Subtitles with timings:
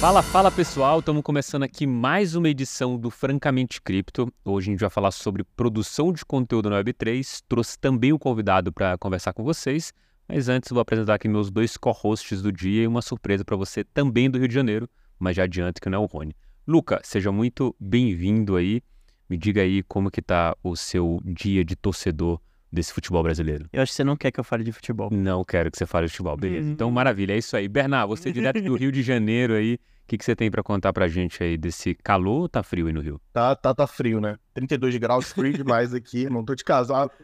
[0.00, 4.32] Fala, fala pessoal, estamos começando aqui mais uma edição do Francamente Cripto.
[4.44, 7.42] Hoje a gente vai falar sobre produção de conteúdo no Web3.
[7.48, 9.92] Trouxe também o convidado para conversar com vocês,
[10.28, 13.82] mas antes vou apresentar aqui meus dois co-hosts do dia e uma surpresa para você
[13.82, 14.88] também do Rio de Janeiro,
[15.18, 16.32] mas já adianto que não é o Rony.
[16.64, 18.80] Luca, seja muito bem-vindo aí.
[19.28, 22.40] Me diga aí como que tá o seu dia de torcedor
[22.70, 23.66] desse futebol brasileiro.
[23.72, 25.10] Eu acho que você não quer que eu fale de futebol.
[25.10, 26.66] Não quero que você fale de futebol, beleza.
[26.66, 26.72] Uhum.
[26.72, 27.68] Então, maravilha, é isso aí.
[27.68, 30.62] Bernard, você é direto do Rio de Janeiro aí, o que, que você tem para
[30.62, 33.20] contar pra gente aí desse calor ou tá frio aí no Rio?
[33.32, 34.36] Tá, tá, tá frio, né?
[34.54, 37.14] 32 graus, frio demais aqui, não tô de casaco.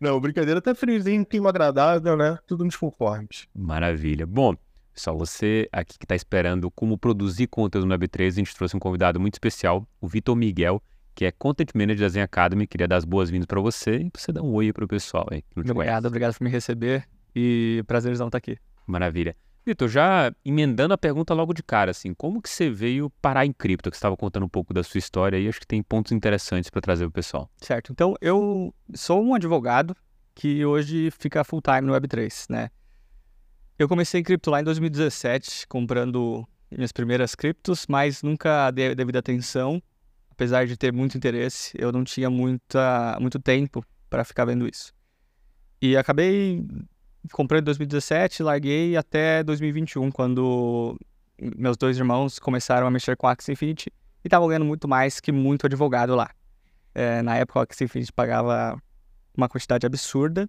[0.00, 2.38] Não, brincadeira, tá friozinho, clima agradável, né?
[2.46, 3.46] Tudo nos conformes.
[3.54, 4.26] Maravilha.
[4.26, 4.54] Bom,
[4.94, 8.80] pessoal, você aqui que tá esperando como produzir conteúdo no Web3, a gente trouxe um
[8.80, 10.82] convidado muito especial, o Vitor Miguel,
[11.20, 12.66] que é Content Manager da Zen Academy.
[12.66, 15.44] Queria dar as boas-vindas para você e pra você dar um oi pro pessoal aí.
[15.54, 16.06] Obrigado, conhece.
[16.06, 17.06] obrigado por me receber
[17.36, 18.56] e prazerzão estar aqui.
[18.86, 19.36] Maravilha.
[19.66, 23.52] Vitor, já emendando a pergunta logo de cara, assim, como que você veio parar em
[23.52, 23.90] cripto?
[23.90, 26.70] Que você estava contando um pouco da sua história aí, acho que tem pontos interessantes
[26.70, 27.50] para trazer o pessoal.
[27.58, 29.94] Certo, então eu sou um advogado
[30.34, 32.70] que hoje fica full time no Web3, né?
[33.78, 38.94] Eu comecei em cripto lá em 2017, comprando minhas primeiras criptos, mas nunca dei a
[38.94, 39.82] devida atenção.
[40.40, 44.90] Apesar de ter muito interesse, eu não tinha muita, muito tempo para ficar vendo isso.
[45.82, 46.66] E acabei
[47.30, 50.98] comprando em 2017, larguei até 2021, quando
[51.38, 53.92] meus dois irmãos começaram a mexer com a Axie Infinity
[54.24, 56.30] e estavam ganhando muito mais que muito advogado lá.
[56.94, 58.82] É, na época, a Axie Infinity pagava
[59.36, 60.48] uma quantidade absurda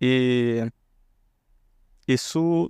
[0.00, 0.68] e
[2.08, 2.68] isso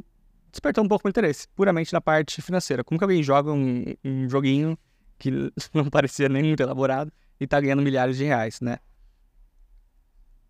[0.51, 2.85] despertou um pouco meu interesse, puramente na parte financeira.
[2.85, 4.77] Como que alguém joga um, um joguinho
[5.23, 5.31] que
[5.73, 8.79] não parecia nem muito elaborado e tá ganhando milhares de reais, né?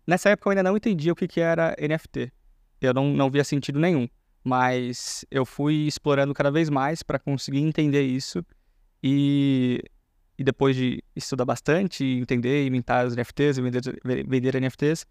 [0.05, 2.31] Nessa época eu ainda não entendia o que, que era NFT.
[2.81, 4.07] Eu não, não via sentido nenhum.
[4.43, 8.43] Mas eu fui explorando cada vez mais para conseguir entender isso.
[9.01, 9.79] E,
[10.37, 13.81] e depois de estudar bastante, entender mintar os NFTs vender,
[14.27, 15.05] vender NFTs,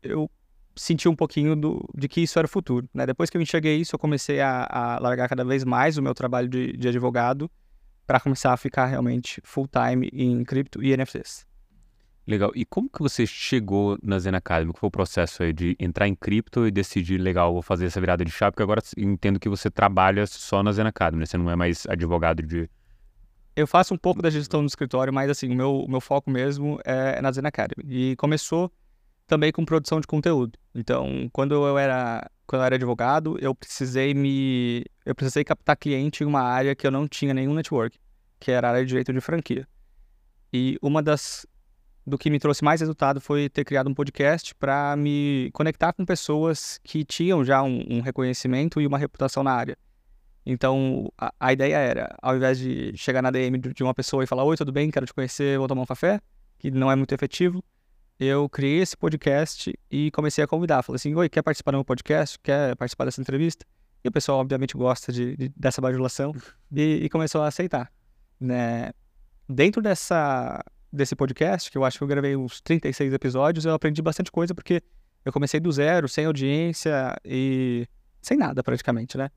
[0.00, 0.30] eu
[0.76, 2.88] senti um pouquinho do, de que isso era o futuro.
[2.94, 3.06] Né?
[3.06, 6.14] Depois que eu enxerguei isso, eu comecei a, a largar cada vez mais o meu
[6.14, 7.50] trabalho de, de advogado
[8.10, 11.46] para começar a ficar realmente full time em cripto e NFTs.
[12.26, 12.50] Legal.
[12.56, 14.72] E como que você chegou na Zen Academy?
[14.72, 18.00] Qual foi o processo aí de entrar em cripto e decidir, legal, vou fazer essa
[18.00, 18.50] virada de chave?
[18.50, 21.26] Porque agora entendo que você trabalha só na Zen Academy, né?
[21.26, 22.68] Você não é mais advogado de...
[23.54, 26.32] Eu faço um pouco da gestão do escritório, mas assim, o meu, o meu foco
[26.32, 27.84] mesmo é na Zen Academy.
[27.88, 28.72] E começou
[29.30, 30.58] também com produção de conteúdo.
[30.74, 36.24] Então, quando eu era, quando eu era advogado, eu precisei me eu precisei captar cliente
[36.24, 37.96] em uma área que eu não tinha nenhum network,
[38.40, 39.68] que era a área de direito de franquia.
[40.52, 41.46] E uma das
[42.04, 46.04] do que me trouxe mais resultado foi ter criado um podcast para me conectar com
[46.04, 49.78] pessoas que tinham já um, um reconhecimento e uma reputação na área.
[50.44, 54.26] Então, a, a, ideia era, ao invés de chegar na DM de uma pessoa e
[54.26, 54.90] falar: Oi, tudo bem?
[54.90, 56.20] Quero te conhecer, vou tomar um café,
[56.58, 57.62] que não é muito efetivo,
[58.20, 60.82] eu criei esse podcast e comecei a convidar.
[60.82, 62.38] Falei assim: Oi, quer participar do meu podcast?
[62.40, 63.64] Quer participar dessa entrevista?
[64.04, 66.34] E o pessoal, obviamente, gosta de, de dessa bajulação
[66.70, 67.90] e, e, começou a aceitar.
[68.38, 68.90] Né?
[69.48, 74.02] Dentro dessa, desse podcast, que eu acho que eu gravei uns 36 episódios, eu aprendi
[74.02, 74.82] bastante coisa porque
[75.24, 77.86] eu comecei do zero, sem audiência e
[78.20, 79.30] sem nada praticamente, né?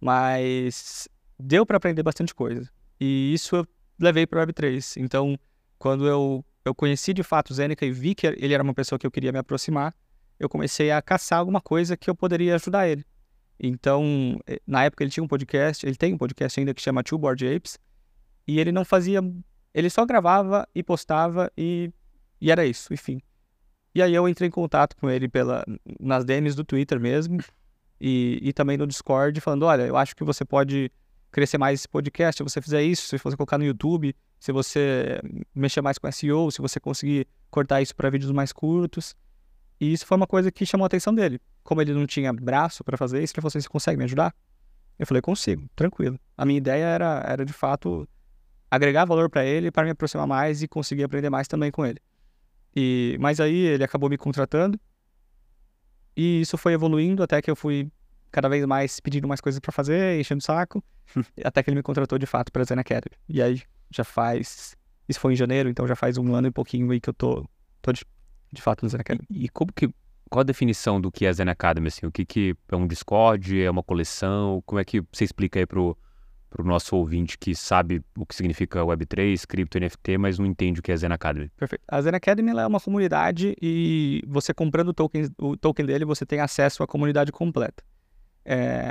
[0.00, 2.70] Mas deu para aprender bastante coisa.
[3.00, 3.66] E isso eu
[3.98, 5.02] levei para o Web3.
[5.02, 5.36] Então,
[5.76, 8.98] quando eu, eu conheci de fato o Zeneca e vi que ele era uma pessoa
[8.98, 9.94] que eu queria me aproximar,
[10.38, 13.04] eu comecei a caçar alguma coisa que eu poderia ajudar ele.
[13.58, 17.18] Então, na época ele tinha um podcast, ele tem um podcast ainda que chama Two
[17.18, 17.78] Board Apes,
[18.46, 19.20] e ele não fazia
[19.74, 21.92] ele só gravava e postava e,
[22.40, 23.20] e era isso, enfim.
[23.94, 25.64] E aí eu entrei em contato com ele pela,
[26.00, 27.38] nas DMs do Twitter mesmo
[28.00, 30.90] e, e também no Discord, falando, olha, eu acho que você pode
[31.30, 35.20] crescer mais esse podcast se você fizer isso, se você colocar no YouTube, se você
[35.54, 39.14] mexer mais com SEO, se você conseguir cortar isso para vídeos mais curtos.
[39.80, 41.40] E isso foi uma coisa que chamou a atenção dele.
[41.62, 44.34] Como ele não tinha braço para fazer isso, ele falou assim, você consegue me ajudar?
[44.98, 46.18] Eu falei, consigo, tranquilo.
[46.36, 48.08] A minha ideia era, era de fato
[48.70, 52.00] agregar valor para ele para me aproximar mais e conseguir aprender mais também com ele.
[52.74, 54.78] E mas aí ele acabou me contratando
[56.16, 57.90] e isso foi evoluindo até que eu fui
[58.30, 60.84] cada vez mais pedindo mais coisas para fazer, enchendo o saco,
[61.44, 63.16] até que ele me contratou de fato para Zen Academy.
[63.28, 64.76] E aí já faz
[65.08, 67.48] isso foi em janeiro, então já faz um ano e pouquinho aí que eu tô,
[67.80, 68.04] tô de,
[68.52, 69.26] de fato no Zen Academy.
[69.30, 69.88] E, e como que
[70.28, 72.04] qual a definição do que é Zen Academy assim?
[72.04, 74.62] O que que é um Discord, é uma coleção?
[74.66, 75.96] Como é que você explica aí pro
[76.50, 80.80] para o nosso ouvinte que sabe o que significa Web3, cripto, NFT, mas não entende
[80.80, 81.50] o que é Zen Academy.
[81.54, 81.82] Perfeito.
[81.86, 86.24] A Zen Academy é uma comunidade e você comprando o token, o token dele, você
[86.24, 87.84] tem acesso à comunidade completa.
[88.46, 88.90] É...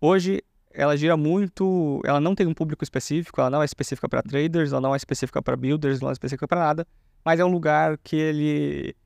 [0.00, 0.42] Hoje,
[0.74, 4.72] ela gira muito, ela não tem um público específico, ela não é específica para traders,
[4.72, 6.86] ela não é específica para builders, não é específica para nada,
[7.24, 8.96] mas é um lugar que ele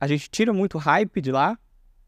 [0.00, 1.58] a gente tira muito hype de lá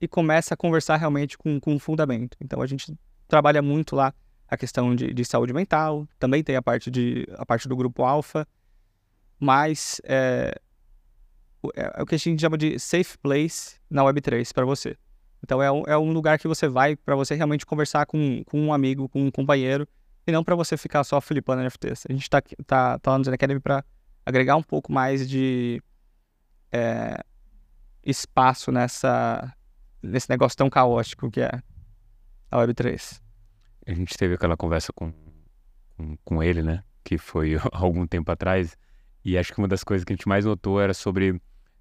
[0.01, 2.37] e começa a conversar realmente com, com fundamento.
[2.41, 2.97] Então a gente
[3.27, 4.15] trabalha muito lá
[4.49, 8.05] a questão de, de saúde mental, também tem a parte, de, a parte do grupo
[8.05, 8.47] alfa,
[9.39, 10.55] mas é,
[11.77, 14.97] é, é o que a gente chama de safe place na Web3 para você.
[15.43, 18.61] Então é um, é um lugar que você vai para você realmente conversar com, com
[18.61, 19.89] um amigo, com um companheiro,
[20.27, 22.05] e não para você ficar só flipando NFTs.
[22.09, 23.85] A gente está tá, tá lá no Zen Academy para
[24.25, 25.83] agregar um pouco mais de
[26.71, 27.19] é,
[28.05, 29.53] espaço nessa,
[30.03, 31.51] nesse negócio tão caótico que é
[32.51, 33.21] a Web3.
[33.87, 35.13] A gente teve aquela conversa com,
[35.97, 36.83] com, com ele, né?
[37.03, 38.77] Que foi algum tempo atrás.
[39.25, 41.41] E acho que uma das coisas que a gente mais notou era sobre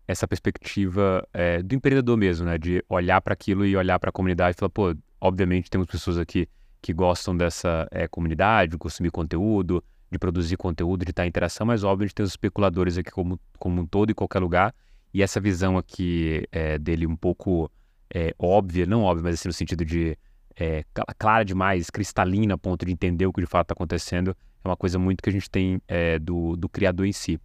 [0.10, 2.58] essa perspectiva é, do empreendedor mesmo, né?
[2.58, 6.18] De olhar para aquilo e olhar para a comunidade e falar, pô, obviamente temos pessoas
[6.18, 6.50] aqui
[6.82, 11.68] que gostam dessa é, comunidade, de consumir conteúdo, de produzir conteúdo, de estar em interação,
[11.68, 14.74] mas óbvio, a gente tem os especuladores aqui como, como um todo, em qualquer lugar.
[15.14, 17.72] E essa visão aqui é, dele um pouco
[18.12, 20.18] é, óbvia, não óbvia, mas assim no sentido de
[20.60, 20.84] é,
[21.20, 24.76] clara demais, cristalina, a ponto de entender o que de fato está acontecendo, é uma
[24.76, 27.40] coisa muito que a gente tem é, do, do criador em si.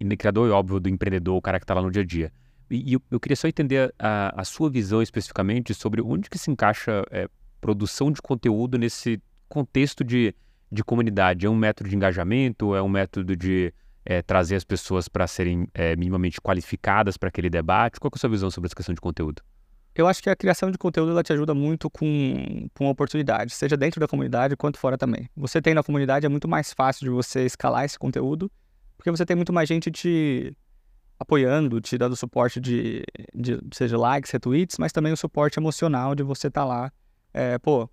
[0.00, 2.04] E do criador, é óbvio, do empreendedor, o cara que está lá no dia a
[2.04, 2.32] dia.
[2.70, 6.38] E, e eu, eu, queria só entender a, a, sua visão especificamente sobre onde que
[6.38, 7.28] se encaixa é,
[7.60, 10.34] produção de conteúdo nesse contexto de,
[10.72, 11.44] de comunidade.
[11.44, 12.74] É um método de engajamento?
[12.74, 13.74] É um método de
[14.04, 18.00] é, trazer as pessoas para serem é, minimamente qualificadas para aquele debate?
[18.00, 19.42] Qual é a sua visão sobre essa questão de conteúdo?
[19.94, 23.76] Eu acho que a criação de conteúdo ela te ajuda muito com, com oportunidades, seja
[23.76, 25.28] dentro da comunidade quanto fora também.
[25.36, 28.50] Você tem na comunidade é muito mais fácil de você escalar esse conteúdo,
[29.00, 30.54] porque você tem muito mais gente te
[31.18, 33.02] apoiando, te dando suporte de,
[33.34, 36.92] de seja likes, retweets, mas também o suporte emocional de você estar tá lá.
[37.32, 37.88] É, pô,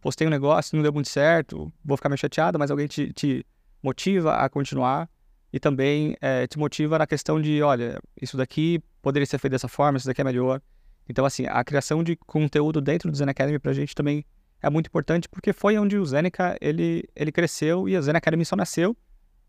[0.00, 3.46] postei um negócio, não deu muito certo, vou ficar meio chateado, mas alguém te, te
[3.80, 5.08] motiva a continuar
[5.52, 9.68] e também é, te motiva na questão de, olha, isso daqui poderia ser feito dessa
[9.68, 10.60] forma, isso daqui é melhor.
[11.08, 14.24] Então, assim, a criação de conteúdo dentro do Zen Academy pra gente também
[14.60, 18.44] é muito importante, porque foi onde o Zenica, ele, ele cresceu e a Zen Academy
[18.44, 18.96] só nasceu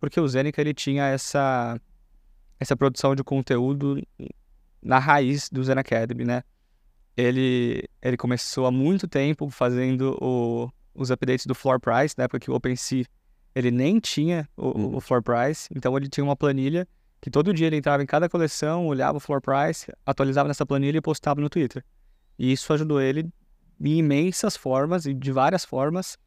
[0.03, 1.79] porque o Zenica, ele tinha essa,
[2.59, 4.05] essa produção de conteúdo
[4.81, 6.43] na raiz do Zen Academy, né?
[7.15, 12.41] Ele, ele começou há muito tempo fazendo o, os updates do floor price, na época
[12.41, 13.05] que o OpenSea
[13.55, 14.95] ele nem tinha o, uhum.
[14.97, 16.85] o, floor price, então ele tinha uma planilha
[17.21, 20.97] que todo dia ele entrava em cada coleção, olhava o floor price, atualizava nessa planilha
[20.97, 21.81] e postava no Twitter.
[22.37, 23.31] E isso ajudou ele
[23.79, 26.17] em imensas formas e de várias formas,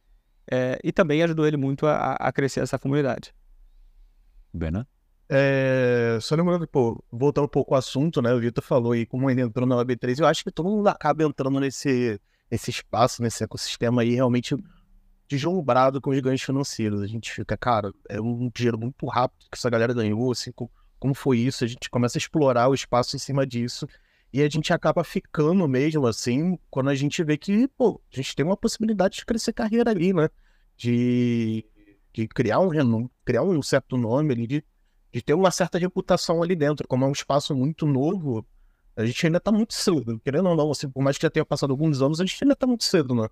[0.51, 3.35] é, e também ajudou ele muito a, a crescer essa comunidade.
[4.57, 4.89] Bena?
[5.29, 8.33] É, só lembrando, pô, voltando um pouco ao assunto, né?
[8.33, 11.25] O Vitor falou aí como ele entrou na Web3, eu acho que todo mundo acaba
[11.25, 12.21] entrando nesse,
[12.51, 14.57] nesse espaço, nesse ecossistema aí, realmente
[15.29, 17.03] deslumbrado com os ganhos financeiros.
[17.03, 20.53] A gente fica, cara, é um dinheiro muito rápido que essa galera ganhou, assim,
[20.99, 21.65] como foi isso?
[21.65, 23.87] A gente começa a explorar o espaço em cima disso
[24.33, 28.35] e a gente acaba ficando mesmo, assim, quando a gente vê que, pô, a gente
[28.37, 30.29] tem uma possibilidade de crescer carreira ali, né?
[30.77, 31.65] De,
[32.17, 34.65] de criar um renome, criar um certo nome ali, de,
[35.13, 36.89] de ter uma certa reputação ali dentro.
[36.89, 38.47] Como é um espaço muito novo,
[38.97, 40.19] a gente ainda tá muito cedo.
[40.21, 42.57] Querendo ou não, assim, por mais que já tenha passado alguns anos, a gente ainda
[42.57, 43.29] tá muito cedo, né?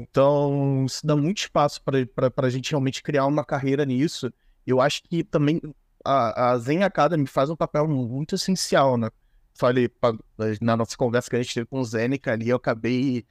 [0.00, 4.32] Então, isso dá muito espaço para a gente realmente criar uma carreira nisso.
[4.66, 5.60] Eu acho que também
[6.02, 9.10] a, a Zen Academy faz um papel muito essencial, né?
[9.56, 10.14] Falei pra,
[10.60, 13.26] na nossa conversa que a gente teve com o Zeneca ali, eu acabei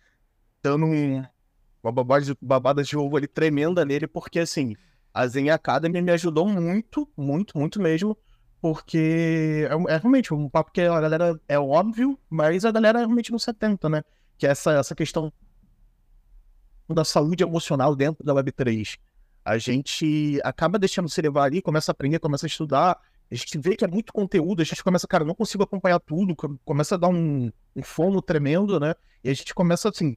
[0.61, 1.25] dando um,
[1.83, 1.91] uma
[2.41, 4.75] babada, de ovo ali tremenda nele, porque assim,
[5.13, 8.17] a Zen Academy me ajudou muito, muito, muito mesmo,
[8.61, 13.31] porque é, é, realmente um papo que a galera é óbvio, mas a galera realmente
[13.31, 14.01] não se atenta, né?
[14.37, 15.31] Que é essa, essa questão
[16.87, 18.97] da saúde emocional dentro da Web3.
[19.43, 22.97] A gente acaba deixando se levar ali, começa a aprender, começa a estudar,
[23.29, 26.35] a gente vê que é muito conteúdo, a gente começa, cara, não consigo acompanhar tudo,
[26.63, 28.95] começa a dar um, um fono tremendo, né?
[29.23, 30.15] E a gente começa assim,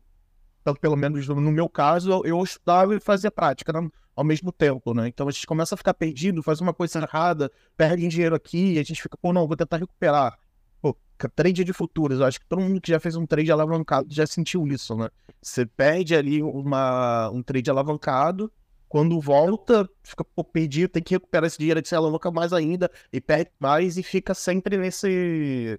[0.75, 3.89] pelo menos no meu caso, eu estudava e fazia prática né?
[4.15, 5.09] ao mesmo tempo, né?
[5.09, 8.79] Então a gente começa a ficar perdido, faz uma coisa errada, perde dinheiro aqui, e
[8.79, 10.39] a gente fica, pô, não, vou tentar recuperar.
[10.81, 10.97] Pô,
[11.35, 14.27] trade de futuros, eu acho que todo mundo que já fez um trade alavancado já
[14.27, 15.11] sentiu isso, né?
[15.43, 18.51] Você perde ali uma, um trade alavancado,
[18.89, 22.91] quando volta, fica pô, perdido, tem que recuperar esse dinheiro de ser alavanca mais ainda,
[23.13, 25.79] e perde mais e fica sempre nesse,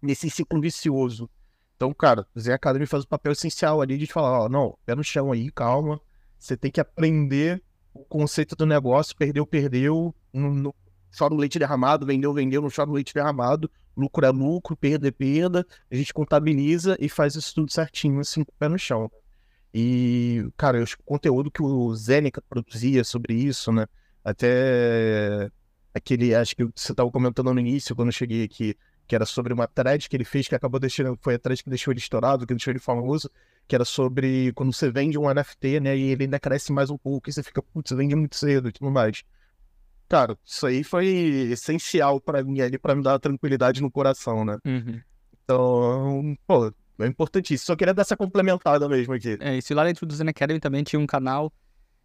[0.00, 1.28] nesse ciclo vicioso.
[1.78, 5.04] Então, cara, Zen Academy faz o papel essencial ali de falar, ó, não, pé no
[5.04, 6.00] chão aí, calma,
[6.36, 7.62] você tem que aprender
[7.94, 10.74] o conceito do negócio, perdeu, perdeu, no, no,
[11.16, 15.06] chora o leite derramado, vendeu, vendeu, não chora o leite derramado, lucro é lucro, perda
[15.06, 18.76] é perda, a gente contabiliza e faz isso tudo certinho, assim, com o pé no
[18.76, 19.08] chão.
[19.72, 23.86] E, cara, o conteúdo que o Zeneca produzia sobre isso, né?
[24.24, 25.48] Até
[25.94, 28.76] aquele, acho que você estava comentando no início, quando eu cheguei aqui,
[29.08, 31.70] que era sobre uma thread que ele fez, que acabou deixando, foi a thread que
[31.70, 33.30] deixou ele estourado, que deixou ele famoso,
[33.66, 36.98] que era sobre quando você vende um NFT, né, e ele ainda cresce mais um
[36.98, 39.24] pouco, e você fica, putz, vende muito cedo e tudo mais.
[40.08, 41.06] Cara, isso aí foi
[41.50, 44.58] essencial para mim ali, para me dar tranquilidade no coração, né?
[44.64, 45.00] Uhum.
[45.42, 47.66] Então, pô, é importantíssimo.
[47.66, 49.36] Só queria dar essa complementada mesmo aqui.
[49.40, 51.52] É, isso lá dentro do Zen Academy também tinha um canal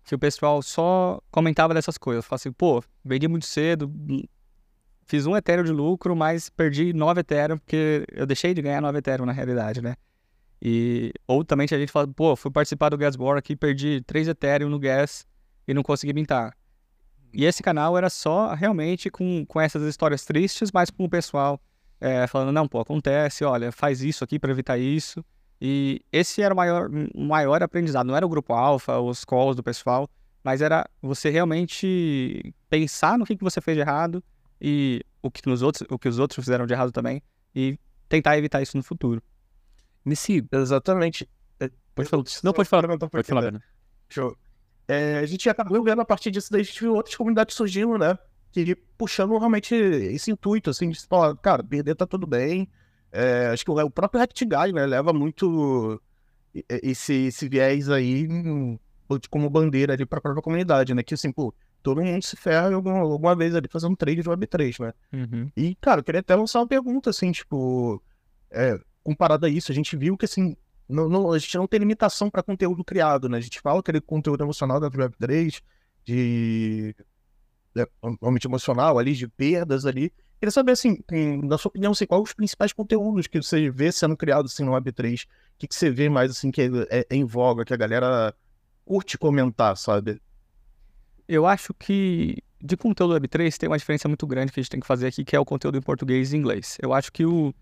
[0.06, 2.26] que o pessoal só comentava dessas coisas.
[2.26, 3.92] Falava assim, pô, vendi muito cedo,
[5.06, 8.98] fiz um Ethereum de lucro, mas perdi 9 Ethereum, porque eu deixei de ganhar 9
[8.98, 9.96] Ethereum na realidade, né?
[10.62, 14.30] E, ou também tinha gente falando, pô, fui participar do Gas War aqui, perdi 3
[14.30, 15.28] Ethereum no Gas
[15.68, 16.56] e não consegui mintar.
[17.34, 21.60] E esse canal era só realmente com, com essas histórias tristes, mas com o pessoal
[22.00, 25.24] é, falando, não, pô, acontece, olha, faz isso aqui para evitar isso.
[25.60, 28.08] E esse era o maior, maior aprendizado.
[28.08, 30.10] Não era o grupo alfa, os calls do pessoal,
[30.44, 34.24] mas era você realmente pensar no que, que você fez de errado
[34.64, 37.22] e o que, nos outros, o que os outros fizeram de errado também
[37.54, 37.78] e
[38.08, 39.22] tentar evitar isso no futuro.
[40.06, 40.46] Nesse...
[40.50, 41.30] Exatamente.
[41.60, 42.24] É, pode falar.
[42.44, 42.98] Não, pode falar.
[42.98, 43.60] Pode falar, né?
[44.08, 44.38] Show.
[44.88, 47.98] É, a gente acabou vendo a partir disso, daí a gente viu outras comunidades surgindo,
[47.98, 48.18] né?
[48.52, 52.70] Que puxando realmente esse intuito, assim, de falar, cara, perder tá tudo bem,
[53.12, 56.02] é, acho que o, próprio React Guy, né, leva muito
[56.68, 58.28] esse, esse viés aí
[59.30, 61.04] como bandeira ali para a própria comunidade, né?
[61.04, 64.80] Que assim, pô, todo mundo se ferra alguma, alguma vez ali fazendo trade de Web3,
[64.80, 64.94] né?
[65.12, 65.52] Uhum.
[65.56, 68.02] E, cara, eu queria até lançar uma pergunta, assim, tipo,
[68.50, 70.56] é, comparado a isso, a gente viu que, assim,
[70.88, 73.38] não, não, a gente não tem limitação para conteúdo criado, né?
[73.38, 75.62] A gente fala aquele conteúdo emocional da Web3,
[76.06, 76.96] de.
[77.76, 77.88] É,
[78.22, 80.12] realmente emocional ali, de perdas ali.
[80.40, 81.00] Queria saber, assim,
[81.44, 84.74] na sua opinião, assim, quais os principais conteúdos que você vê sendo criados assim, no
[84.74, 85.24] Web3?
[85.24, 87.78] O que, que você vê mais, assim, que é, é, é em voga, que a
[87.78, 88.36] galera
[88.86, 90.22] curte comentar, sabe?
[91.28, 94.80] Eu acho que de conteúdo Web3 tem uma diferença muito grande que a gente tem
[94.80, 96.78] que fazer aqui, que é o conteúdo em português e inglês.
[96.82, 97.54] Eu acho que o,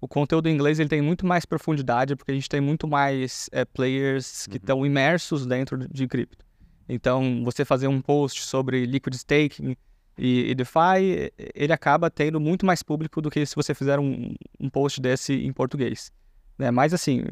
[0.00, 3.48] o conteúdo em inglês ele tem muito mais profundidade, porque a gente tem muito mais
[3.52, 4.86] é, players que estão uhum.
[4.86, 6.44] imersos dentro de cripto.
[6.88, 9.76] Então, você fazer um post sobre liquid staking
[10.16, 14.34] e, e, DeFi, ele acaba tendo muito mais público do que se você fizer um,
[14.58, 16.10] um post desse em português.
[16.58, 16.70] Né?
[16.70, 17.22] Mas, assim,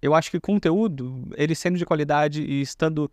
[0.00, 3.10] eu acho que conteúdo, ele sendo de qualidade e estando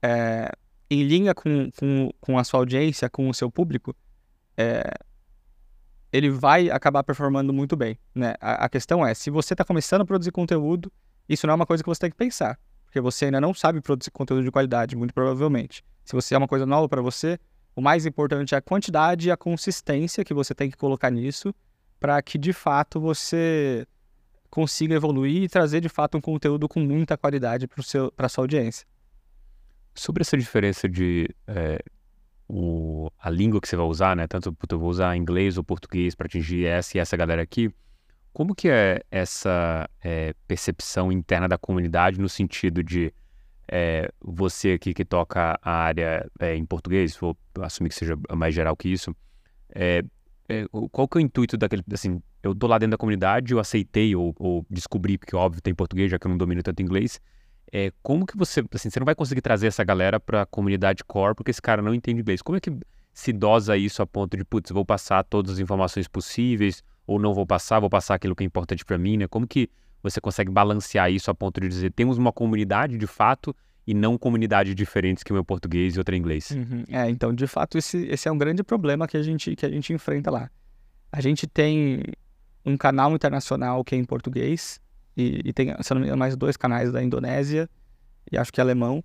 [0.00, 0.50] é,
[0.90, 3.94] em linha com, com, com a sua audiência, com o seu público,
[4.56, 4.82] é,
[6.12, 7.98] ele vai acabar performando muito bem.
[8.14, 8.34] Né?
[8.40, 10.90] A, a questão é, se você está começando a produzir conteúdo,
[11.28, 13.80] isso não é uma coisa que você tem que pensar, porque você ainda não sabe
[13.80, 15.84] produzir conteúdo de qualidade, muito provavelmente.
[16.04, 17.38] Se você é uma coisa nova para você,
[17.76, 21.54] o mais importante é a quantidade e a consistência que você tem que colocar nisso
[22.00, 23.86] para que de fato você
[24.50, 28.86] consiga evoluir e trazer de fato um conteúdo com muita qualidade para a sua audiência.
[29.98, 31.82] Sobre essa diferença de é,
[32.48, 34.28] o, a língua que você vai usar, né?
[34.28, 37.68] Tanto eu vou usar inglês ou português para atingir essa e essa galera aqui.
[38.32, 43.12] Como que é essa é, percepção interna da comunidade no sentido de
[43.66, 48.54] é, você aqui que toca a área é, em português, vou assumir que seja mais
[48.54, 49.12] geral que isso,
[49.74, 50.04] é,
[50.48, 53.58] é, qual que é o intuito daquele, assim, eu tô lá dentro da comunidade, eu
[53.58, 57.20] aceitei ou, ou descobri, porque óbvio tem português, já que eu não domino tanto inglês,
[57.72, 61.04] é, como que você, assim, você não vai conseguir trazer essa galera para a comunidade
[61.04, 62.42] core porque esse cara não entende inglês.
[62.42, 62.72] Como é que
[63.12, 67.34] se dosa isso a ponto de, putz, vou passar todas as informações possíveis ou não
[67.34, 69.26] vou passar, vou passar aquilo que é importante para mim, né?
[69.26, 69.68] Como que
[70.02, 73.54] você consegue balancear isso a ponto de dizer temos uma comunidade de fato
[73.86, 76.50] e não comunidades diferentes que o meu português e outra inglês.
[76.50, 76.84] Uhum.
[76.90, 79.70] É, então, de fato, esse, esse é um grande problema que a, gente, que a
[79.70, 80.50] gente enfrenta lá.
[81.10, 82.02] A gente tem
[82.64, 84.78] um canal internacional que é em português
[85.18, 87.68] e, e tem, se não me engano, mais dois canais da Indonésia
[88.30, 89.02] e acho que alemão,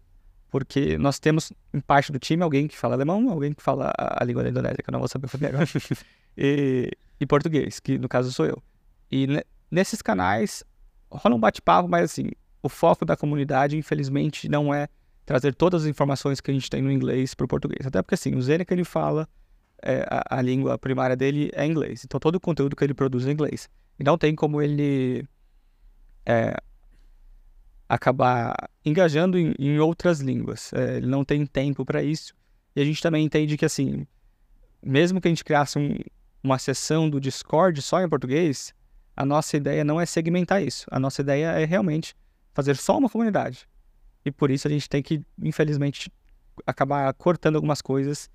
[0.51, 4.21] porque nós temos em parte do time alguém que fala alemão, alguém que fala a,
[4.21, 5.65] a língua da Indonésia, que eu não vou saber fazer agora,
[6.37, 8.61] e, e português, que no caso sou eu.
[9.11, 9.27] E
[9.71, 10.63] nesses canais
[11.09, 12.29] rola um bate-papo, mas assim,
[12.61, 14.87] o foco da comunidade, infelizmente, não é
[15.25, 17.87] trazer todas as informações que a gente tem no inglês para o português.
[17.87, 19.27] Até porque, assim, o Zeneca, ele fala,
[19.81, 22.03] é, a, a, língua primária dele é inglês.
[22.05, 23.69] Então, todo o conteúdo que ele produz é inglês.
[23.99, 25.27] E não tem como ele
[26.25, 26.55] é,
[27.87, 30.71] acabar engajando em, em outras línguas.
[30.73, 32.33] É, ele não tem tempo para isso.
[32.75, 34.07] E a gente também entende que, assim,
[34.81, 35.95] mesmo que a gente criasse um,
[36.43, 38.73] uma sessão do Discord só em português,
[39.15, 40.85] a nossa ideia não é segmentar isso.
[40.89, 42.15] A nossa ideia é realmente
[42.53, 43.67] fazer só uma comunidade.
[44.25, 46.11] E por isso a gente tem que, infelizmente,
[46.65, 48.29] acabar cortando algumas coisas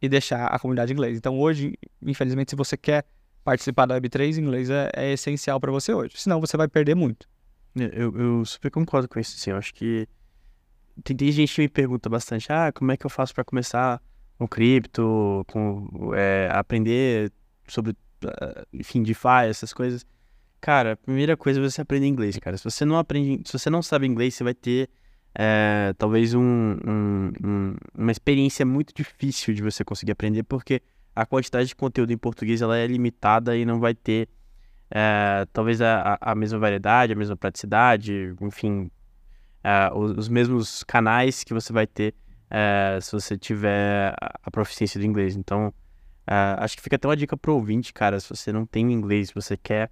[0.00, 1.16] e deixar a comunidade em inglês.
[1.16, 3.04] Então hoje, infelizmente, se você quer
[3.46, 6.14] participar da Web3, inglês é, é essencial para você hoje.
[6.16, 7.28] Senão você vai perder muito.
[7.76, 9.50] Eu, eu super concordo com isso, sim.
[9.50, 10.08] Eu acho que
[11.04, 14.02] tem, tem gente que me pergunta bastante, ah, como é que eu faço para começar
[14.36, 17.30] com cripto, com é, aprender
[17.68, 20.04] sobre, uh, enfim, DeFi, essas coisas.
[20.60, 22.56] Cara, a primeira coisa é você aprender inglês, cara.
[22.56, 24.90] Se você não aprende, se você não sabe inglês, você vai ter
[25.38, 30.82] é, talvez um, um, um, uma experiência muito difícil de você conseguir aprender, porque
[31.16, 34.28] a quantidade de conteúdo em português ela é limitada e não vai ter
[34.90, 38.90] é, talvez a, a mesma variedade, a mesma praticidade, enfim,
[39.64, 42.14] é, os, os, mesmos canais que você vai ter
[42.50, 45.34] é, se você tiver a proficiência do inglês.
[45.34, 45.72] Então,
[46.26, 49.32] é, acho que fica até uma dica pro ouvinte, cara, se você não tem inglês,
[49.32, 49.90] você quer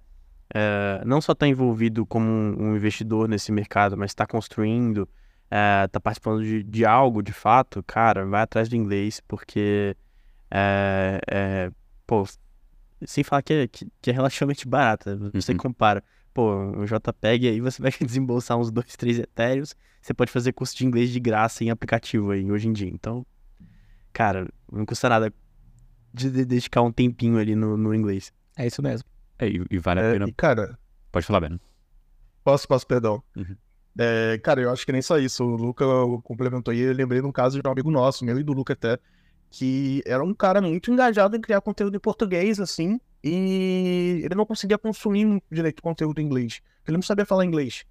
[0.53, 5.09] é, não só estar tá envolvido como um, investidor nesse mercado, mas está construindo,
[5.49, 9.97] é, tá participando de, de, algo de fato, cara, vai atrás do inglês, porque
[10.49, 11.71] é, é,
[12.05, 12.25] pô,
[13.05, 15.57] sem falar que é, que, que é relativamente barata, você uhum.
[15.57, 20.53] compara, pô, um JPEG aí você vai desembolsar uns 2, 3 etéreos, você pode fazer
[20.53, 23.25] curso de inglês de graça em aplicativo aí, hoje em dia, então,
[24.13, 25.33] cara, não custa nada
[26.13, 28.31] de dedicar um tempinho ali no, no inglês.
[28.57, 29.07] É isso mesmo.
[29.37, 30.29] É, e, e vale a pena.
[30.29, 30.79] E, cara.
[31.11, 31.59] Pode falar, Ben.
[32.43, 33.21] Posso, posso, perdão.
[33.35, 33.55] Uhum.
[33.97, 35.43] É, cara, eu acho que nem só isso.
[35.43, 35.85] O Luca
[36.23, 36.79] complementou aí.
[36.79, 38.97] Eu lembrei de um caso de um amigo nosso, meu e do Luca até,
[39.49, 44.45] que era um cara muito engajado em criar conteúdo em português, assim, e ele não
[44.45, 46.61] conseguia consumir direito conteúdo em inglês.
[46.87, 47.85] Ele não sabia falar inglês.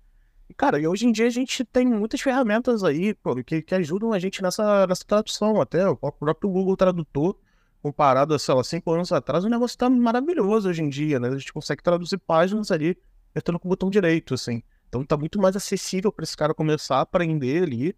[0.48, 3.74] E, cara, e hoje em dia a gente tem muitas ferramentas aí, pô, que, que
[3.74, 5.60] ajudam a gente nessa, nessa tradução.
[5.60, 7.36] Até o próprio Google Tradutor,
[7.82, 11.28] comparado a, sei lá, cinco anos atrás, o negócio tá maravilhoso hoje em dia, né?
[11.28, 12.96] A gente consegue traduzir páginas ali,
[13.30, 14.62] apertando com o botão direito, assim.
[14.88, 17.96] Então tá muito mais acessível para esse cara começar a aprender ali.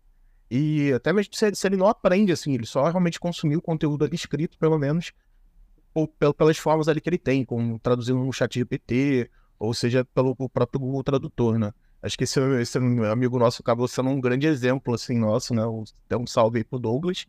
[0.50, 4.05] E até mesmo se, se, ele não aprende, assim, ele só realmente consumir o conteúdo
[4.05, 5.12] ali escrito, pelo menos,
[5.93, 10.37] ou pelas formas ali que ele tem, como traduzir no chat GPT, ou seja, pelo
[10.49, 11.73] próprio Google Tradutor, né?
[12.02, 15.63] Acho que esse, esse amigo nosso acabou sendo um grande exemplo, assim, nosso, né?
[16.09, 17.26] Dá um salve aí pro Douglas,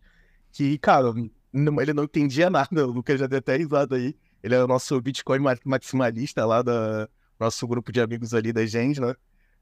[0.51, 1.13] que, cara,
[1.53, 4.15] ele não entendia nada, o Lucas já deu até risado aí.
[4.43, 8.99] Ele é o nosso Bitcoin maximalista lá da nosso grupo de amigos ali da gente,
[8.99, 9.15] né?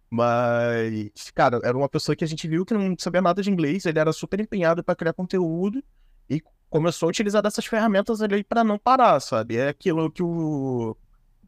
[0.09, 3.85] Mas, cara, era uma pessoa que a gente viu que não sabia nada de inglês,
[3.85, 5.83] ele era super empenhado para criar conteúdo
[6.29, 9.57] e começou a utilizar dessas ferramentas ali para não parar, sabe?
[9.57, 10.95] É aquilo que o,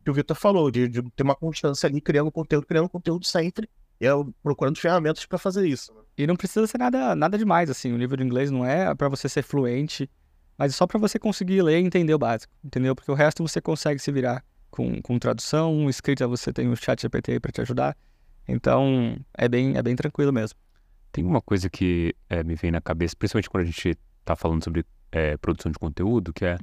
[0.04, 3.70] que o Victor falou, de, de, ter uma constância ali, criando conteúdo, criando conteúdo sempre,
[4.00, 5.94] e eu procurando ferramentas para fazer isso.
[6.18, 9.10] E não precisa ser nada, nada demais, assim, o nível de inglês não é para
[9.10, 10.10] você ser fluente,
[10.58, 12.96] mas só para você conseguir ler e entender o básico, entendeu?
[12.96, 17.02] Porque o resto você consegue se virar com, com tradução, escrita você tem o chat
[17.02, 17.96] GPT para te ajudar.
[18.48, 20.58] Então, é bem, é bem tranquilo mesmo.
[21.12, 24.64] Tem uma coisa que é, me vem na cabeça, principalmente quando a gente está falando
[24.64, 26.58] sobre é, produção de conteúdo, que é,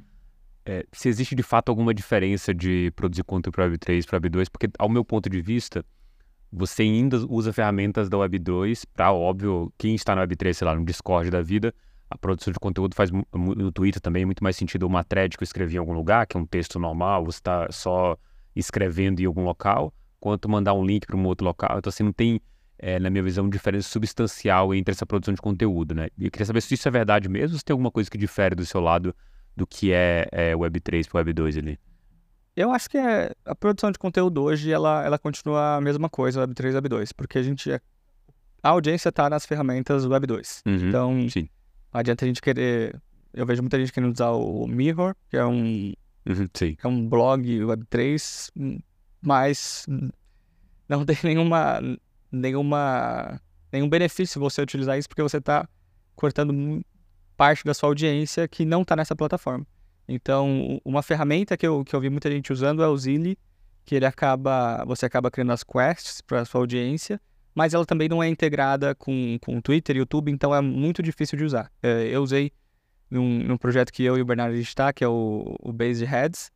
[0.64, 4.68] é, se existe de fato alguma diferença de produzir conteúdo para Web3 para Web2, porque,
[4.78, 5.84] ao meu ponto de vista,
[6.50, 10.84] você ainda usa ferramentas da Web2 para, óbvio, quem está na Web3, sei lá, no
[10.84, 11.74] Discord da vida,
[12.08, 15.46] a produção de conteúdo faz no Twitter também muito mais sentido uma thread que eu
[15.46, 18.16] escrevi em algum lugar, que é um texto normal, você está só
[18.54, 19.92] escrevendo em algum local,
[20.24, 21.76] quanto mandar um link para um outro local.
[21.76, 22.40] Então, assim, não tem,
[22.78, 26.08] é, na minha visão, diferença substancial entre essa produção de conteúdo, né?
[26.16, 28.54] E eu queria saber se isso é verdade mesmo, se tem alguma coisa que difere
[28.54, 29.14] do seu lado
[29.54, 31.78] do que é, é Web3 para Web2 ali.
[32.56, 36.46] Eu acho que é, a produção de conteúdo hoje, ela, ela continua a mesma coisa,
[36.46, 37.70] Web3 e Web2, porque a gente...
[37.70, 37.78] É,
[38.62, 40.62] a audiência está nas ferramentas Web2.
[40.64, 41.50] Uhum, então, sim.
[41.92, 42.98] adianta a gente querer...
[43.34, 45.92] Eu vejo muita gente querendo usar o Mirror, que é um...
[46.26, 46.78] Uhum, sim.
[46.82, 48.80] é um blog Web3,
[49.24, 49.86] mas
[50.88, 51.80] não tem nenhuma,
[52.30, 53.40] nenhuma,
[53.72, 55.68] nenhum benefício você utilizar isso porque você está
[56.14, 56.84] cortando
[57.36, 59.66] parte da sua audiência que não está nessa plataforma.
[60.06, 63.38] Então, uma ferramenta que eu, que eu vi muita gente usando é o Zilli,
[63.84, 67.20] que ele acaba, você acaba criando as quests para sua audiência,
[67.54, 71.44] mas ela também não é integrada com, com Twitter YouTube, então é muito difícil de
[71.44, 71.72] usar.
[71.82, 72.52] É, eu usei
[73.10, 76.50] num, num projeto que eu e o Bernardo está, que é o, o Heads,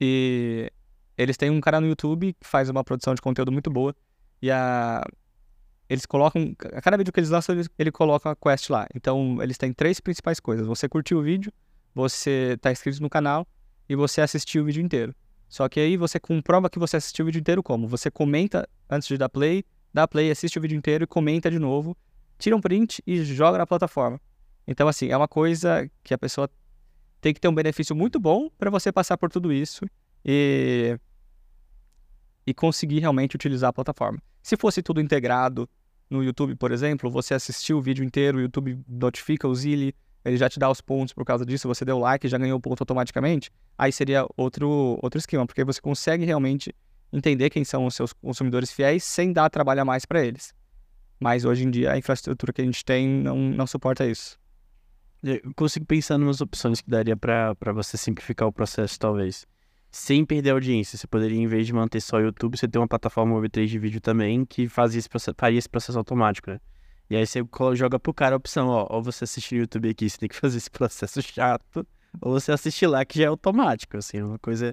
[0.00, 0.72] e
[1.18, 3.94] eles têm um canal no YouTube que faz uma produção de conteúdo muito boa.
[4.40, 5.04] E a...
[5.88, 6.54] eles colocam.
[6.72, 8.86] A cada vídeo que eles lançam, eles, ele coloca a quest lá.
[8.94, 11.52] Então, eles têm três principais coisas: você curtiu o vídeo,
[11.92, 13.46] você está inscrito no canal
[13.88, 15.12] e você assistiu o vídeo inteiro.
[15.48, 17.88] Só que aí você comprova que você assistiu o vídeo inteiro como?
[17.88, 21.58] Você comenta antes de dar play, dá play, assiste o vídeo inteiro e comenta de
[21.58, 21.96] novo,
[22.38, 24.20] tira um print e joga na plataforma.
[24.66, 26.48] Então, assim, é uma coisa que a pessoa
[27.20, 29.84] tem que ter um benefício muito bom para você passar por tudo isso
[30.24, 30.98] e
[32.48, 34.18] e conseguir realmente utilizar a plataforma.
[34.42, 35.68] Se fosse tudo integrado
[36.08, 40.38] no YouTube, por exemplo, você assistiu o vídeo inteiro, o YouTube notifica o Zilli, ele
[40.38, 42.80] já te dá os pontos por causa disso, você deu like já ganhou o ponto
[42.80, 46.74] automaticamente, aí seria outro, outro esquema, porque você consegue realmente
[47.12, 50.54] entender quem são os seus consumidores fiéis sem dar trabalho a mais para eles.
[51.20, 54.38] Mas hoje em dia a infraestrutura que a gente tem não, não suporta isso.
[55.22, 59.46] Eu consigo pensar umas opções que daria para você simplificar o processo, talvez.
[59.98, 60.96] Sem perder a audiência.
[60.96, 63.78] Você poderia, em vez de manter só o YouTube, você ter uma plataforma Web3 de
[63.80, 66.60] vídeo também que fazia esse processo, faria esse processo automático, né?
[67.10, 70.08] E aí você joga pro cara a opção, ó, ou você assistir no YouTube aqui,
[70.08, 71.84] você tem que fazer esse processo chato,
[72.20, 74.72] ou você assistir lá que já é automático, assim, é uma coisa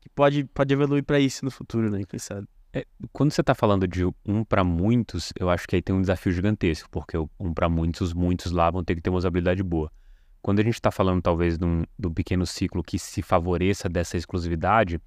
[0.00, 2.02] que pode, pode evoluir para isso no futuro, né?
[2.08, 2.48] Quem sabe?
[2.72, 6.00] É, quando você está falando de um para muitos, eu acho que aí tem um
[6.00, 9.62] desafio gigantesco, porque um para muitos, os muitos lá vão ter que ter uma usabilidade
[9.62, 9.92] boa.
[10.42, 14.16] Quando a gente está falando, talvez, de um, um pequeno ciclo que se favoreça dessa
[14.16, 15.00] exclusividade,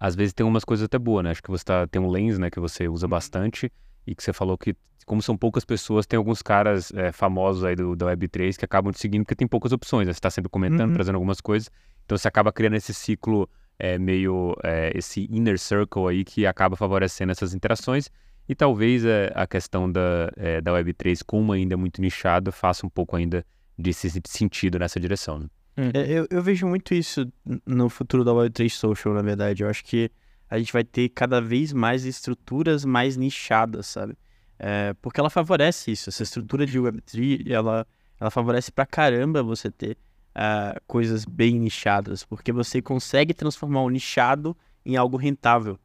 [0.00, 1.30] às vezes tem umas coisas até boas, né?
[1.30, 3.10] Acho que você tá, tem um lens, né, que você usa uhum.
[3.10, 3.70] bastante
[4.06, 4.74] e que você falou que,
[5.04, 8.92] como são poucas pessoas, tem alguns caras é, famosos aí do, da Web3 que acabam
[8.92, 10.12] te seguindo porque tem poucas opções, né?
[10.12, 10.94] Você está sempre comentando, uhum.
[10.94, 11.70] trazendo algumas coisas,
[12.04, 13.48] então você acaba criando esse ciclo
[13.78, 18.10] é, meio, é, esse inner circle aí que acaba favorecendo essas interações
[18.48, 22.86] e talvez é, a questão da, é, da Web3 como ainda é muito nichado faça
[22.86, 23.44] um pouco ainda
[23.78, 25.38] de sentido nessa direção.
[25.38, 25.46] Né?
[25.78, 25.90] Hum.
[25.94, 27.30] É, eu, eu vejo muito isso
[27.64, 29.62] no futuro da Web3 Social, na verdade.
[29.62, 30.10] Eu acho que
[30.50, 34.16] a gente vai ter cada vez mais estruturas mais nichadas, sabe?
[34.58, 36.10] É, porque ela favorece isso.
[36.10, 37.86] Essa estrutura de Web3, ela,
[38.18, 39.96] ela favorece pra caramba você ter
[40.34, 45.78] uh, coisas bem nichadas, porque você consegue transformar o nichado em algo rentável.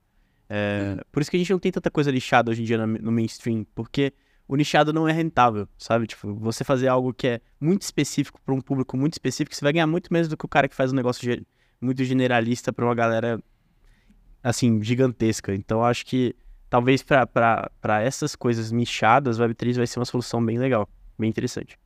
[0.50, 2.88] É, por isso que a gente não tem tanta coisa lixada hoje em dia no,
[2.88, 4.14] no mainstream, porque
[4.48, 6.08] o nichado não é rentável, sabe?
[6.08, 9.74] Tipo, você fazer algo que é muito específico para um público muito específico, você vai
[9.74, 11.46] ganhar muito menos do que o cara que faz um negócio
[11.80, 13.42] muito generalista para uma galera
[14.44, 15.56] assim, gigantesca.
[15.56, 16.36] Então acho que
[16.70, 21.80] talvez para essas coisas nichadas, o Web3 vai ser uma solução bem legal, bem interessante.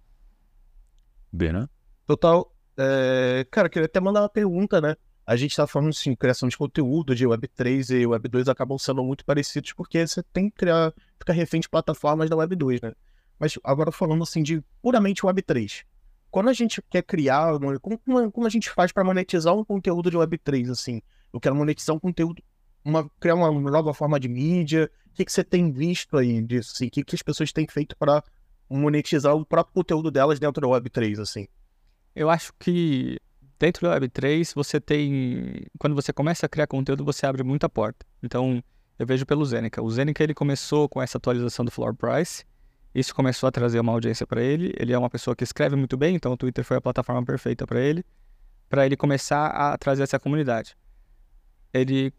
[1.31, 1.69] Bena?
[2.05, 2.51] Total.
[2.77, 4.95] É, cara, queria até mandar uma pergunta, né?
[5.27, 9.25] A gente está falando assim, criação de conteúdo de Web3 e Web2 acabam sendo muito
[9.25, 12.93] parecidos porque você tem que criar, ficar refém de plataformas da Web2, né?
[13.37, 15.83] Mas agora falando assim de puramente Web3.
[16.31, 20.17] Quando a gente quer criar, como, como a gente faz para monetizar um conteúdo de
[20.17, 21.01] Web3, assim?
[21.33, 22.41] Eu quero monetizar um conteúdo,
[22.81, 24.89] uma, criar uma nova forma de mídia.
[25.07, 26.71] O que, que você tem visto aí disso?
[26.73, 26.87] Assim?
[26.87, 28.23] O que, que as pessoas têm feito para
[28.69, 31.49] monetizar o próprio conteúdo delas dentro da Web3, assim?
[32.15, 33.19] Eu acho que
[33.59, 35.65] dentro do Web3 você tem.
[35.77, 38.05] Quando você começa a criar conteúdo, você abre muita porta.
[38.21, 38.63] Então,
[38.97, 39.81] eu vejo pelo Zeneca.
[39.81, 42.43] O Zeneca ele começou com essa atualização do floor price.
[42.93, 44.73] Isso começou a trazer uma audiência para ele.
[44.77, 47.67] Ele é uma pessoa que escreve muito bem, então o Twitter foi a plataforma perfeita
[47.67, 48.03] para ele,
[48.67, 50.75] para ele começar a trazer essa comunidade.
[51.73, 52.11] Ele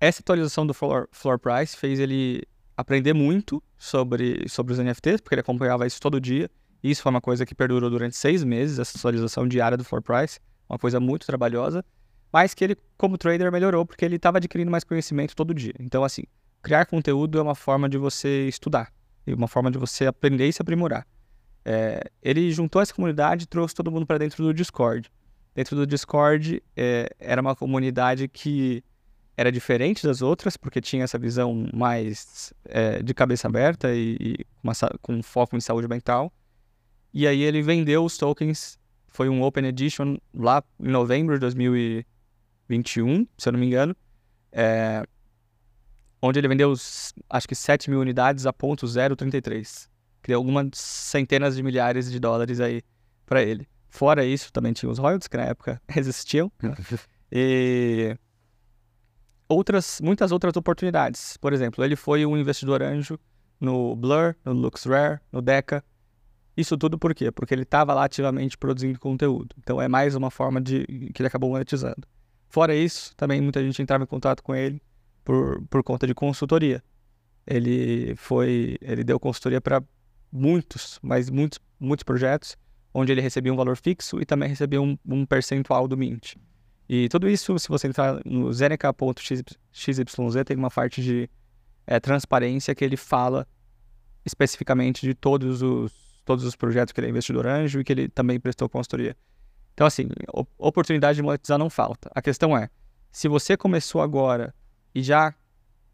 [0.00, 2.42] essa atualização do floor, floor price fez ele
[2.76, 6.50] aprender muito sobre sobre os NFTs, porque ele acompanhava isso todo dia.
[6.82, 10.38] Isso foi uma coisa que perdurou durante seis meses, essa atualização diária do floor price,
[10.68, 11.84] uma coisa muito trabalhosa,
[12.32, 15.74] mas que ele, como trader, melhorou porque ele estava adquirindo mais conhecimento todo dia.
[15.80, 16.22] Então, assim,
[16.62, 18.92] criar conteúdo é uma forma de você estudar,
[19.26, 21.06] e uma forma de você aprender e se aprimorar.
[21.64, 25.10] É, ele juntou essa comunidade e trouxe todo mundo para dentro do Discord.
[25.54, 28.82] Dentro do Discord é, era uma comunidade que
[29.36, 34.46] era diferente das outras, porque tinha essa visão mais é, de cabeça aberta e, e
[34.62, 36.32] uma, com foco em saúde mental.
[37.12, 43.26] E aí ele vendeu os tokens, foi um Open Edition lá em novembro de 2021,
[43.36, 43.96] se eu não me engano,
[44.52, 45.04] é,
[46.20, 49.88] onde ele vendeu, os, acho que 7 mil unidades a ponto 0,33.
[50.22, 52.82] Criou algumas centenas de milhares de dólares aí
[53.24, 53.66] para ele.
[53.88, 56.52] Fora isso, também tinha os royalties, que na época existiam.
[57.32, 58.16] e
[59.48, 61.36] outras, muitas outras oportunidades.
[61.36, 63.18] Por exemplo, ele foi um investidor anjo
[63.60, 65.84] no Blur, no LuxRare, no Deca,
[66.58, 67.30] isso tudo por quê?
[67.30, 69.54] Porque ele estava lá ativamente produzindo conteúdo.
[69.58, 72.02] Então é mais uma forma de que ele acabou monetizando.
[72.48, 74.82] Fora isso, também muita gente entrava em contato com ele
[75.24, 76.82] por, por conta de consultoria.
[77.46, 79.80] Ele foi, ele deu consultoria para
[80.32, 82.56] muitos, mas muitos, muitos projetos,
[82.92, 86.34] onde ele recebia um valor fixo e também recebia um, um percentual do Mint.
[86.88, 89.44] E tudo isso, se você entrar no zeneca.xyz,
[90.44, 91.30] tem uma parte de
[91.86, 93.46] é, transparência que ele fala
[94.24, 98.06] especificamente de todos os todos os projetos que ele é investidor anjo e que ele
[98.06, 99.16] também prestou consultoria.
[99.72, 100.10] Então, assim,
[100.58, 102.10] oportunidade de monetizar não falta.
[102.14, 102.68] A questão é,
[103.10, 104.54] se você começou agora
[104.94, 105.34] e já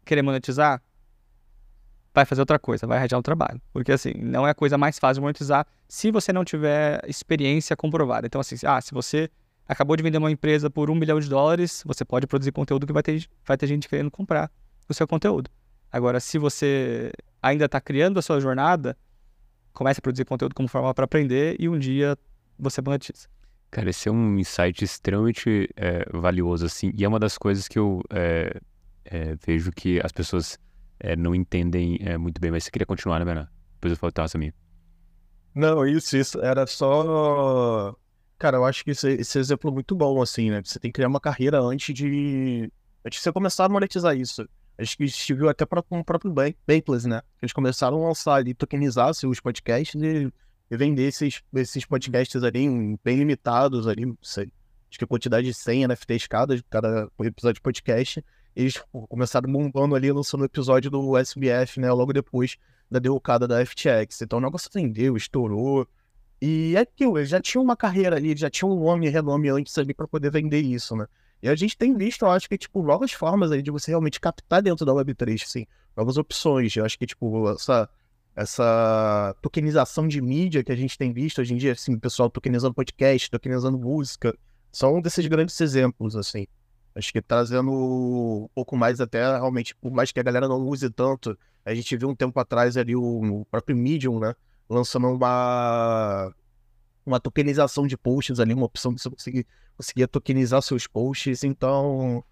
[0.03, 0.81] querer monetizar,
[2.13, 3.61] vai fazer outra coisa, vai arranjar um trabalho.
[3.71, 7.73] Porque, assim, não é a coisa mais fácil de monetizar se você não tiver experiência
[7.77, 8.27] comprovada.
[8.27, 9.29] Então, assim, ah, se você
[9.65, 12.91] acabou de vender uma empresa por um milhão de dólares, você pode produzir conteúdo que
[12.91, 14.51] vai ter, vai ter gente querendo comprar
[14.89, 15.49] o seu conteúdo.
[15.89, 18.97] Agora, se você ainda está criando a sua jornada,
[19.75, 22.17] comece a produzir conteúdo como forma para aprender e um dia
[22.57, 23.27] você monetiza.
[23.69, 27.77] Cara, esse é um insight extremamente é, valioso, assim, e é uma das coisas que
[27.77, 28.59] eu é,
[29.03, 30.57] é, vejo que as pessoas
[30.99, 32.51] é, não entendem é, muito bem.
[32.51, 33.49] Mas você queria continuar, né, Bernardo?
[33.73, 34.53] Depois eu falo essa minha.
[35.53, 36.39] Não, isso, isso.
[36.41, 37.95] Era só.
[38.37, 40.61] Cara, eu acho que esse, esse exemplo é muito bom, assim, né?
[40.63, 42.71] Você tem que criar uma carreira antes de.
[43.05, 44.47] Antes de você começar a monetizar isso.
[44.77, 47.21] Acho que a gente viu até com o próprio Bakeless, né?
[47.41, 50.31] Eles começaram a lançar ali, tokenizar seus podcasts e,
[50.69, 54.51] e vender esses, esses podcasts ali bem limitados ali, não sei.
[54.89, 58.23] Acho que a quantidade de 100 NFTs cada, cada episódio de podcast.
[58.55, 61.91] Eles começaram bombando ali, lançando o episódio do SBF, né?
[61.91, 62.57] Logo depois
[62.89, 64.21] da derrocada da FTX.
[64.21, 65.87] Então o negócio vendeu, estourou.
[66.41, 69.49] E é aquilo, eles já tinham uma carreira ali, já tinham um nome e renome
[69.49, 71.07] antes ali para poder vender isso, né?
[71.41, 74.19] E a gente tem visto, eu acho que, tipo, novas formas aí de você realmente
[74.19, 76.75] captar dentro da Web3, assim, novas opções.
[76.75, 77.89] Eu acho que, tipo, essa,
[78.35, 82.29] essa tokenização de mídia que a gente tem visto hoje em dia, assim, o pessoal
[82.29, 84.35] tokenizando podcast, tokenizando música,
[84.71, 86.47] são um desses grandes exemplos, assim.
[86.95, 90.89] Acho que trazendo um pouco mais até, realmente, por mais que a galera não use
[90.89, 94.33] tanto, a gente viu um tempo atrás ali o, o próprio Medium, né?
[94.69, 96.33] Lançando uma,
[97.05, 99.45] uma tokenização de posts ali, uma opção de você
[99.77, 101.43] conseguir, tokenizar seus posts.
[101.43, 102.23] Então,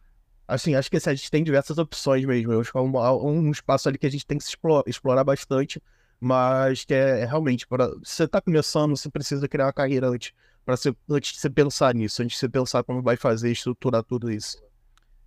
[0.48, 2.54] assim, acho que assim, a gente tem diversas opções mesmo.
[2.54, 5.24] Eu acho que é um, um espaço ali que a gente tem que explorar, explorar
[5.24, 5.82] bastante,
[6.20, 10.34] mas que é, é realmente, para você está começando, você precisa criar uma carreira antes
[10.66, 10.76] para
[11.10, 14.58] antes de você pensar nisso, antes de você pensar como vai fazer, estruturar tudo isso.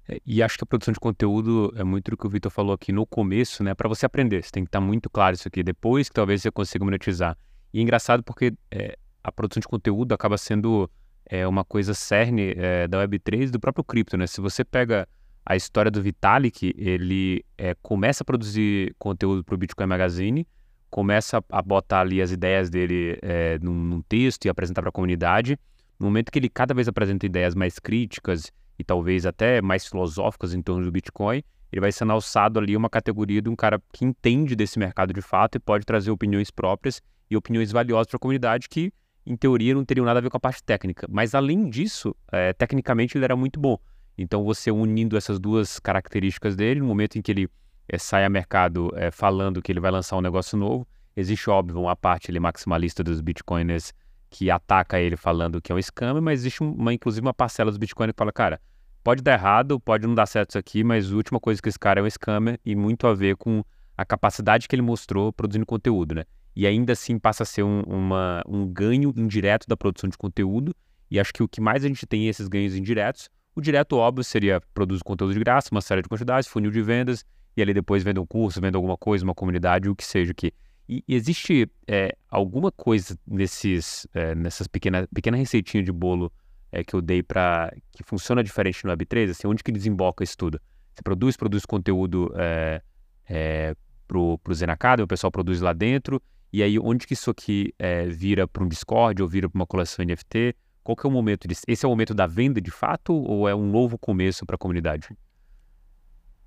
[0.08, 2.72] É, e acho que a produção de conteúdo é muito do que o Vitor falou
[2.72, 3.74] aqui no começo, né?
[3.74, 5.62] Para você aprender, você tem que estar tá muito claro isso aqui.
[5.62, 7.36] Depois que talvez você consiga monetizar.
[7.72, 8.96] E é engraçado porque é,
[9.28, 10.90] a produção de conteúdo acaba sendo
[11.28, 14.26] é, uma coisa cerne é, da Web3 do próprio cripto, né?
[14.26, 15.08] Se você pega
[15.44, 20.46] a história do Vitalik, ele é, começa a produzir conteúdo para o Bitcoin Magazine
[20.90, 24.92] começa a botar ali as ideias dele é, num, num, texto e apresentar para a
[24.92, 25.58] comunidade.
[25.98, 30.54] No momento que ele cada vez apresenta ideias mais críticas e talvez até mais filosóficas
[30.54, 34.04] em torno do Bitcoin, ele vai sendo alçado ali uma categoria de um cara que
[34.04, 38.20] entende desse mercado de fato e pode trazer opiniões próprias e opiniões valiosas para a
[38.20, 38.92] comunidade que,
[39.26, 41.06] em teoria, não teriam nada a ver com a parte técnica.
[41.10, 43.78] Mas, além disso, é, tecnicamente ele era muito bom.
[44.16, 47.48] Então, você unindo essas duas características dele, no momento em que ele
[47.88, 50.86] é, sai a mercado é, falando que ele vai lançar um negócio novo.
[51.16, 53.92] Existe, óbvio, uma parte ele, maximalista dos bitcoiners
[54.28, 57.78] que ataca ele falando que é um scam, mas existe uma, inclusive uma parcela dos
[57.78, 58.60] bitcoiners que fala, cara,
[59.02, 61.78] pode dar errado, pode não dar certo isso aqui, mas a última coisa que esse
[61.78, 63.64] cara é um scammer e muito a ver com
[63.96, 66.24] a capacidade que ele mostrou produzindo conteúdo, né?
[66.56, 70.74] E ainda assim passa a ser um, uma, um ganho indireto da produção de conteúdo.
[71.10, 73.28] E acho que o que mais a gente tem é esses ganhos indiretos.
[73.54, 77.24] O direto, óbvio, seria produzir conteúdo de graça, uma série de quantidades, funil de vendas,
[77.54, 80.52] e ali depois vendo um curso, vendo alguma coisa, uma comunidade, o que seja que.
[80.88, 86.32] E, existe é, alguma coisa nesses, é, nessas pequenas pequena receitinha de bolo
[86.72, 90.36] é, que eu dei para que funciona diferente no Web3, assim, onde que desemboca isso
[90.36, 90.60] tudo?
[90.94, 92.82] Você produz, produz conteúdo é,
[93.28, 96.22] é, pro, pro Zen Academy, o pessoal produz lá dentro,
[96.56, 99.66] e aí onde que isso aqui é, vira para um Discord ou vira para uma
[99.66, 100.56] coleção NFT?
[100.82, 101.60] Qual que é o momento disso?
[101.68, 104.58] Esse é o momento da venda de fato ou é um novo começo para a
[104.58, 105.14] comunidade?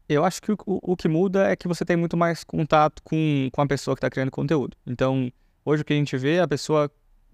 [0.08, 3.50] Eu acho que o, o, que muda é que você tem muito mais contato com,
[3.52, 4.76] com a pessoa que está criando conteúdo.
[4.84, 5.32] Então,
[5.64, 6.90] hoje o que a gente vê, a pessoa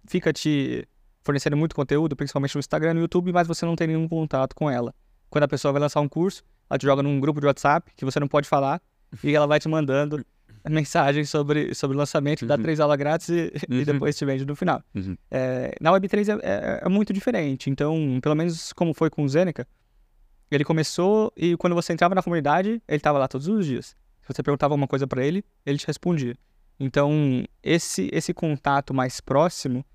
[0.05, 0.85] fica te
[1.21, 4.53] fornecendo muito conteúdo, principalmente no Instagram e no YouTube, mas você não tem nenhum contato
[4.53, 4.93] com ela.
[5.29, 8.03] Quando a pessoa vai lançar um curso, ela te joga num grupo de WhatsApp que
[8.03, 8.81] você não pode falar
[9.23, 10.25] e ela vai te mandando
[10.69, 12.47] mensagens sobre, sobre o lançamento, uhum.
[12.47, 13.79] dá três aulas grátis e, uhum.
[13.79, 14.81] e, depois te vende no final.
[14.93, 15.17] Uhum.
[15.29, 17.69] É, na Web3 é, é, é, muito diferente.
[17.69, 19.67] Então, pelo menos como foi com o Zeneca,
[20.49, 23.95] ele começou e quando você entrava na comunidade, ele estava lá todos os dias.
[24.21, 26.35] Se você perguntava alguma coisa para ele, ele te respondia.
[26.79, 29.85] Então, esse esse contato mais próximo,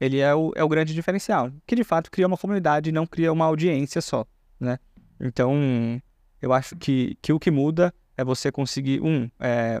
[0.00, 1.52] ele é o, é o grande diferencial.
[1.66, 4.26] Que de fato cria uma comunidade e não cria uma audiência só,
[4.58, 4.78] né?
[5.20, 6.00] Então,
[6.40, 9.80] eu acho que, que o que muda é você conseguir, um, é,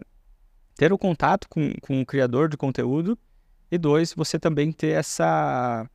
[0.80, 3.18] ter o contato com, com o criador de conteúdo,
[3.70, 5.86] e dois, você também ter essa.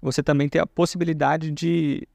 [0.00, 2.08] Você também ter a possibilidade de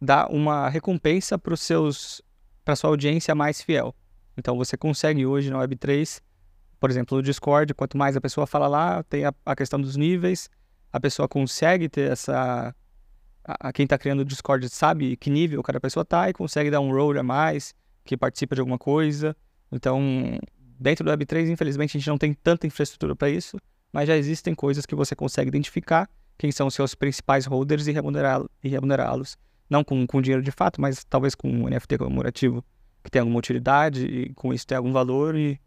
[0.00, 2.22] dá uma recompensa para os seus
[2.64, 3.94] para sua audiência mais fiel.
[4.38, 6.22] Então você consegue hoje na Web3,
[6.80, 9.98] por exemplo, no Discord, quanto mais a pessoa fala lá, tem a, a questão dos
[9.98, 10.48] níveis,
[10.90, 12.74] a pessoa consegue ter essa
[13.44, 16.70] a, a quem está criando o Discord sabe que nível cada pessoa está e consegue
[16.70, 19.36] dar um role a mais, que participa de alguma coisa.
[19.72, 20.38] Então,
[20.78, 23.58] dentro do Web3, infelizmente, a gente não tem tanta infraestrutura para isso,
[23.92, 27.92] mas já existem coisas que você consegue identificar quem são os seus principais holders e
[27.92, 28.48] remunerá-los.
[28.62, 29.12] remunerá
[29.70, 32.64] não com, com dinheiro de fato, mas talvez com um NFT comemorativo
[33.04, 35.58] que tem alguma utilidade e com isso tem algum valor e,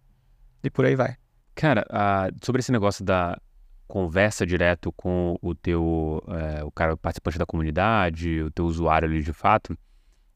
[0.63, 1.15] e por aí vai.
[1.55, 3.39] Cara, uh, sobre esse negócio da
[3.87, 9.21] conversa direto com o teu, uh, o cara participante da comunidade, o teu usuário ali
[9.23, 9.77] de fato,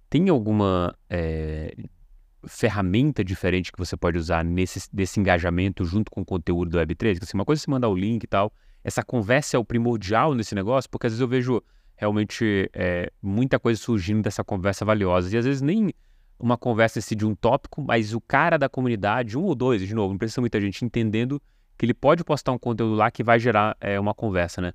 [0.10, 1.76] tem alguma é,
[2.48, 7.20] ferramenta diferente que você pode usar nesse desse engajamento junto com o conteúdo do Web3?
[7.22, 8.52] Assim, uma coisa é você mandar o link e tal,
[8.84, 11.62] essa conversa é o primordial nesse negócio, porque às vezes eu vejo
[11.96, 15.92] realmente é, muita coisa surgindo dessa conversa valiosa, e às vezes nem
[16.40, 19.94] uma conversa assim, de um tópico, mas o cara da comunidade, um ou dois, de
[19.94, 21.42] novo, não precisa muita gente entendendo
[21.78, 24.74] que ele pode postar um conteúdo lá que vai gerar é, uma conversa, né?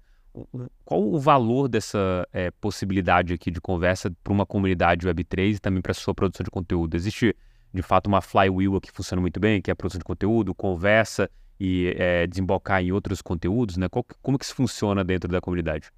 [0.84, 5.82] Qual o valor dessa é, possibilidade aqui de conversa para uma comunidade Web3 e também
[5.82, 6.96] para a sua produção de conteúdo?
[6.96, 7.36] Existe,
[7.72, 11.30] de fato, uma flywheel que funciona muito bem, que é a produção de conteúdo, conversa
[11.58, 13.88] e é, desembocar em outros conteúdos, né?
[13.88, 15.90] Qual, como que isso funciona dentro da comunidade?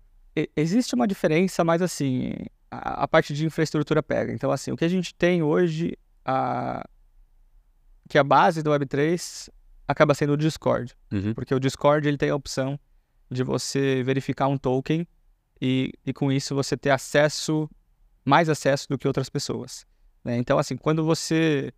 [0.57, 2.33] Existe uma diferença, mas assim,
[2.71, 4.33] a, a, parte de infraestrutura pega.
[4.33, 6.85] Então, assim, o que a gente tem hoje, a,
[8.09, 9.49] que a base do Web3
[9.87, 10.95] acaba sendo o Discord.
[11.13, 11.35] Uhum.
[11.35, 12.79] Porque o Discord ele tem a opção
[13.31, 15.07] de você verificar um token
[15.61, 17.71] e, e com isso você ter acesso,
[18.25, 19.87] mais acesso do que outras pessoas.
[20.25, 20.39] Né?
[20.39, 21.73] Então, assim, quando você,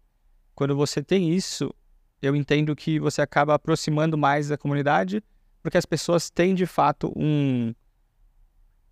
[0.54, 1.74] quando você tem isso,
[2.22, 5.22] eu entendo que você acaba aproximando mais da comunidade,
[5.62, 7.74] porque as pessoas têm de fato um.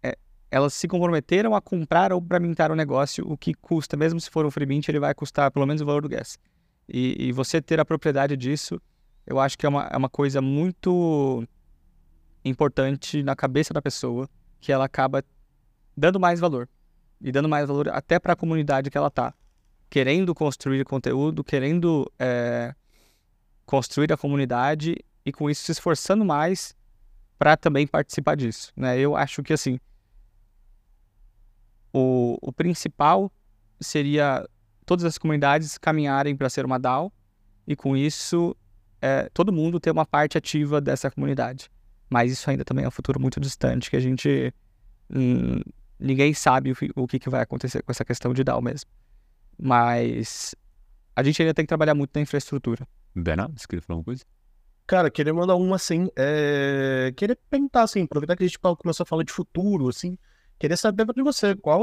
[0.02, 0.16] É,
[0.50, 4.44] elas se comprometeram a comprar ou mintar o negócio, o que custa, mesmo se for
[4.44, 6.36] um free mint, ele vai custar pelo menos o valor do gas.
[6.88, 8.80] E, e você ter a propriedade disso,
[9.26, 11.44] eu acho que é uma, é uma coisa muito
[12.44, 14.28] importante na cabeça da pessoa
[14.60, 15.24] que ela acaba
[15.96, 16.68] dando mais valor
[17.20, 19.32] e dando mais valor até para a comunidade que ela tá
[19.94, 22.74] querendo construir conteúdo, querendo é,
[23.64, 26.74] construir a comunidade e com isso se esforçando mais
[27.38, 28.98] para também participar disso, né?
[28.98, 29.78] Eu acho que assim
[31.92, 33.30] o, o principal
[33.80, 34.44] seria
[34.84, 37.12] todas as comunidades caminharem para ser uma DAO
[37.64, 38.56] e com isso
[39.00, 41.70] é, todo mundo ter uma parte ativa dessa comunidade.
[42.10, 44.52] Mas isso ainda também é um futuro muito distante, que a gente.
[45.08, 45.60] Hum,
[46.00, 48.90] ninguém sabe o, o que, que vai acontecer com essa questão de DAO mesmo.
[49.58, 50.54] Mas
[51.14, 52.86] a gente ainda tem que trabalhar muito na infraestrutura.
[53.14, 54.24] Bernardo, você queria falar uma coisa?
[54.86, 56.08] Cara, queria mandar uma assim.
[56.16, 57.12] É...
[57.16, 60.18] Queria perguntar, assim, aproveitar que a gente começou a falar de futuro, assim.
[60.58, 61.80] Queria saber de você, qual,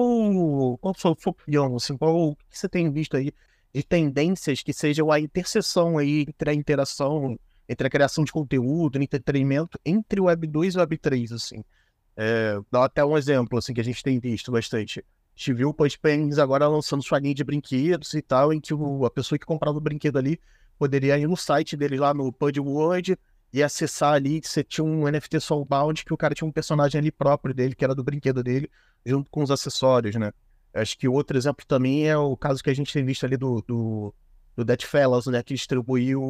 [0.79, 3.33] qual a sua opinião, assim, qual o que você tem visto aí
[3.73, 7.37] de tendências que sejam a interseção aí entre a interação
[7.71, 11.63] entre a criação de conteúdo, entretenimento, entre o Web 2 e o Web 3, assim.
[12.17, 15.05] É, dá até um exemplo, assim, que a gente tem visto bastante.
[15.35, 19.05] Gente viu o Pens agora lançando sua linha de brinquedos e tal, em que o,
[19.05, 20.39] a pessoa que comprava o brinquedo ali
[20.77, 23.17] poderia ir no site dele lá no Pud World
[23.53, 27.11] e acessar ali, você tinha um NFT Soulbound, que o cara tinha um personagem ali
[27.11, 28.69] próprio dele, que era do brinquedo dele,
[29.05, 30.31] junto com os acessórios, né?
[30.73, 33.61] Acho que outro exemplo também é o caso que a gente tem visto ali do,
[33.67, 34.13] do,
[34.55, 35.43] do Dead Fellas, né?
[35.43, 36.21] Que distribuiu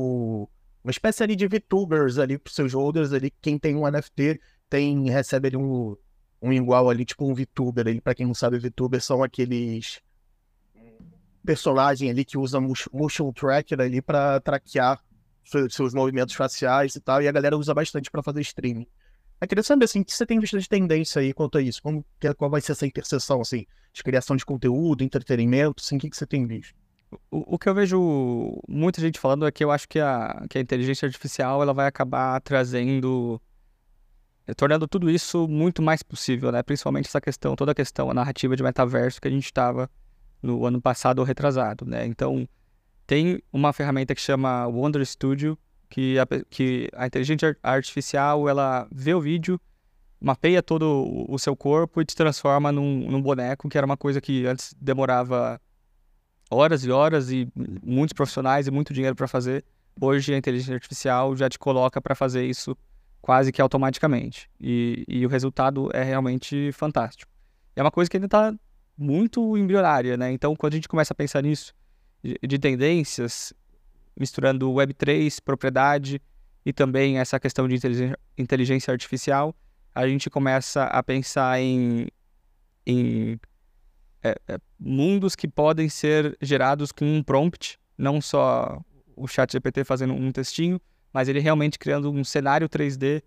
[0.83, 3.31] uma espécie ali de VTubers ali para seus holders ali.
[3.39, 5.95] Quem tem um NFT tem, recebe ali um,
[6.41, 8.01] um igual ali, tipo um VTuber ali.
[8.01, 10.01] Para quem não sabe, VTubers são aqueles
[11.45, 15.01] personagens ali que usam motion tracker ali para traquear
[15.69, 17.21] seus movimentos faciais e tal.
[17.21, 18.87] E a galera usa bastante para fazer streaming.
[19.39, 21.81] Eu queria saber, assim, o que você tem visto de tendência aí quanto a isso?
[21.81, 22.05] Como,
[22.37, 26.15] qual vai ser essa interseção, assim, de criação de conteúdo, entretenimento, assim, o que, que
[26.15, 26.75] você tem visto?
[27.31, 30.59] O, o, que eu vejo muita gente falando é que eu acho que a, que
[30.59, 33.41] a inteligência artificial ela vai acabar trazendo,
[34.55, 36.63] tornando tudo isso muito mais possível, né?
[36.63, 39.89] Principalmente essa questão, toda a questão, a narrativa de metaverso que a gente estava
[40.41, 42.05] no ano passado ou retrasado, né?
[42.05, 42.47] Então,
[43.05, 45.57] tem uma ferramenta que chama Wonder Studio,
[45.89, 49.59] que a, que a inteligência artificial, ela vê o vídeo,
[50.19, 54.21] mapeia todo o, seu corpo e te transforma num, num boneco, que era uma coisa
[54.21, 55.59] que antes demorava
[56.49, 57.47] horas e horas e
[57.83, 59.65] muitos profissionais e muito dinheiro para fazer.
[59.99, 62.77] Hoje a inteligência artificial já te coloca para fazer isso
[63.21, 64.49] quase que automaticamente.
[64.59, 67.31] E, e, o resultado é realmente fantástico.
[67.75, 68.53] É uma coisa que ainda está
[68.97, 70.31] muito embrionária, né?
[70.31, 71.73] Então, quando a gente começa a pensar nisso,
[72.23, 73.53] de, de tendências,
[74.17, 76.21] misturando Web3, propriedade
[76.65, 79.55] e também essa questão de inteligência, inteligência artificial,
[79.93, 82.07] a gente começa a pensar em,
[82.85, 83.39] em
[84.23, 88.79] é, é, mundos que podem ser gerados com um prompt, não só
[89.15, 90.79] o chat GPT fazendo um textinho,
[91.13, 93.23] mas ele realmente criando um cenário 3D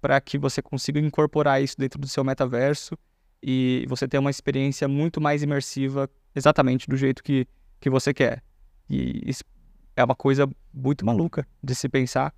[0.00, 2.96] para que você consiga incorporar isso dentro do seu metaverso
[3.42, 7.46] e você ter uma experiência muito mais imersiva exatamente do jeito que,
[7.80, 8.42] que você quer.
[8.88, 9.42] E isso
[9.96, 12.34] é uma coisa muito maluca de se pensar,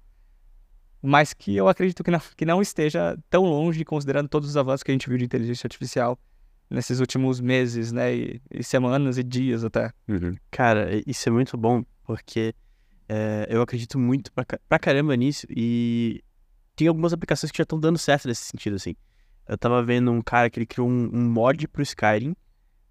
[1.03, 4.83] mas que eu acredito que não, que não esteja tão longe, considerando todos os avanços
[4.83, 6.19] que a gente viu de inteligência artificial
[6.71, 8.15] nesses últimos meses, né?
[8.15, 9.93] E, e semanas e dias até.
[10.07, 10.35] Uhum.
[10.51, 12.55] Cara, isso é muito bom, porque
[13.09, 16.23] é, eu acredito muito pra, pra caramba nisso e
[16.77, 18.95] tem algumas aplicações que já estão dando certo nesse sentido, assim.
[19.49, 22.37] Eu tava vendo um cara que ele criou um, um mod pro Skyrim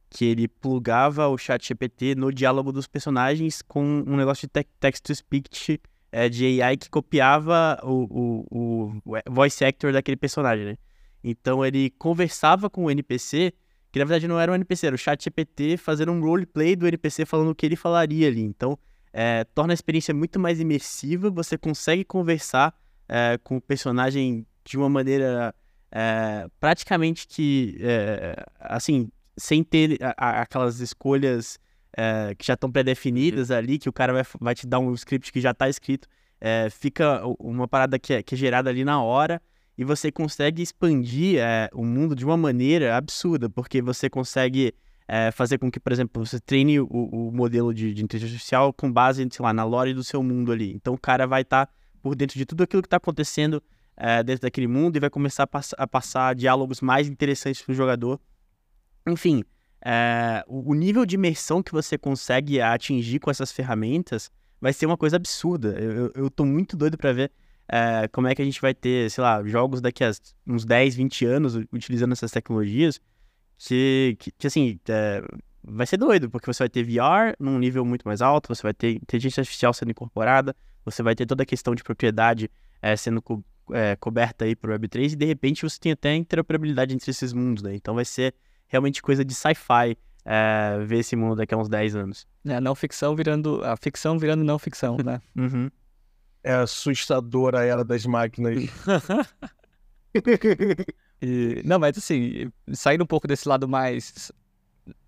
[0.10, 5.82] que ele plugava o chat GPT no diálogo dos personagens com um negócio de text-to-speech
[6.12, 10.78] é, de AI que copiava o, o, o voice actor daquele personagem, né?
[11.24, 13.54] Então ele conversava com o NPC,
[13.92, 16.88] que na verdade não era um NPC, era o chat GPT fazendo um roleplay do
[16.88, 18.42] NPC falando o que ele falaria ali.
[18.42, 18.78] Então
[19.20, 22.72] é, torna a experiência muito mais imersiva, você consegue conversar
[23.10, 25.56] é, com o personagem de uma maneira
[25.92, 31.58] é, praticamente que, é, assim, sem ter a, a, aquelas escolhas
[31.98, 35.34] é, que já estão pré-definidas ali, que o cara vai, vai te dar um script
[35.34, 36.08] que já está escrito,
[36.40, 39.42] é, fica uma parada que é, que é gerada ali na hora
[39.76, 41.42] e você consegue expandir
[41.74, 44.76] o mundo de uma maneira absurda, porque você consegue
[45.08, 48.74] é, fazer com que, por exemplo, você treine o, o modelo de, de, inteligência artificial
[48.74, 50.74] com base, sei lá, na lore do seu mundo ali.
[50.74, 53.64] Então o cara vai estar tá por dentro de tudo aquilo que está acontecendo
[53.96, 57.72] é, dentro daquele mundo e vai começar a, pass a passar diálogos mais interessantes para
[57.72, 58.20] o jogador.
[59.08, 59.44] Enfim,
[59.84, 64.30] é, o, o, nível de imersão que você consegue atingir com essas ferramentas
[64.60, 65.70] vai ser uma coisa absurda.
[65.80, 67.32] Eu, eu, tô muito doido para ver
[68.14, 70.12] como é que a gente vai ter, sei lá, jogos daqui a
[70.46, 73.02] uns 10, 20 anos utilizando essas tecnologias
[73.58, 75.24] que, que, que assim, é,
[75.64, 78.74] vai ser doido, porque você vai ter VR num nível muito mais alto, você vai
[78.74, 80.56] ter inteligência artificial sendo incorporada,
[80.86, 82.50] você vai ter toda a questão de propriedade
[82.82, 86.96] é, sendo co é, coberta aí o Web3 e de repente você tem até interoperabilidade
[86.96, 87.76] entre esses mundos, né?
[87.76, 88.34] Então vai ser
[88.66, 92.26] realmente coisa de sci-fi é, ver esse mundo daqui a uns 10 anos.
[92.46, 93.62] É, não ficção virando.
[93.66, 95.22] A ficção virando não ficção, né?
[95.36, 95.70] uhum.
[96.44, 98.70] É assustadora a era das máquinas.
[101.22, 104.32] e, não, mas assim, saindo um pouco desse lado mais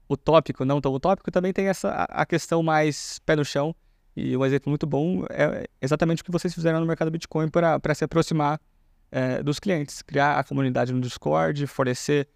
[0.09, 3.75] utópico, não tão utópico, também tem essa a questão mais pé no chão.
[4.15, 7.93] E um exemplo muito bom é exatamente o que vocês fizeram no mercado Bitcoin para
[7.93, 8.59] se aproximar
[9.11, 10.01] é, dos clientes.
[10.01, 12.27] Criar a comunidade no Discord, fornecer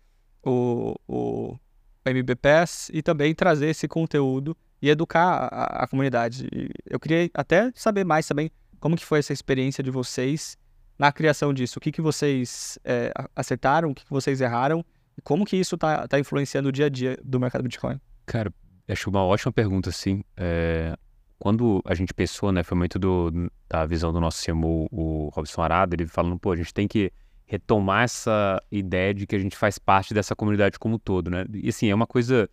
[0.45, 1.57] o, o
[2.05, 6.47] MBPS e também trazer esse conteúdo e educar a, a comunidade.
[6.53, 10.57] E eu queria até saber mais também como que foi essa experiência de vocês
[10.97, 11.79] na criação disso.
[11.79, 14.85] O que, que vocês é, acertaram, o que, que vocês erraram
[15.17, 17.99] e como que isso está tá influenciando o dia a dia do mercado Bitcoin?
[18.25, 18.53] Cara,
[18.87, 20.23] acho uma ótima pergunta, sim.
[20.37, 20.95] É,
[21.39, 25.61] quando a gente pensou, né, foi muito do, da visão do nosso CMO, o Robson
[25.61, 27.11] Arada, ele falando, pô, a gente tem que
[27.45, 31.45] retomar essa ideia de que a gente faz parte dessa comunidade como um todo, né?
[31.53, 32.49] E assim, é uma coisa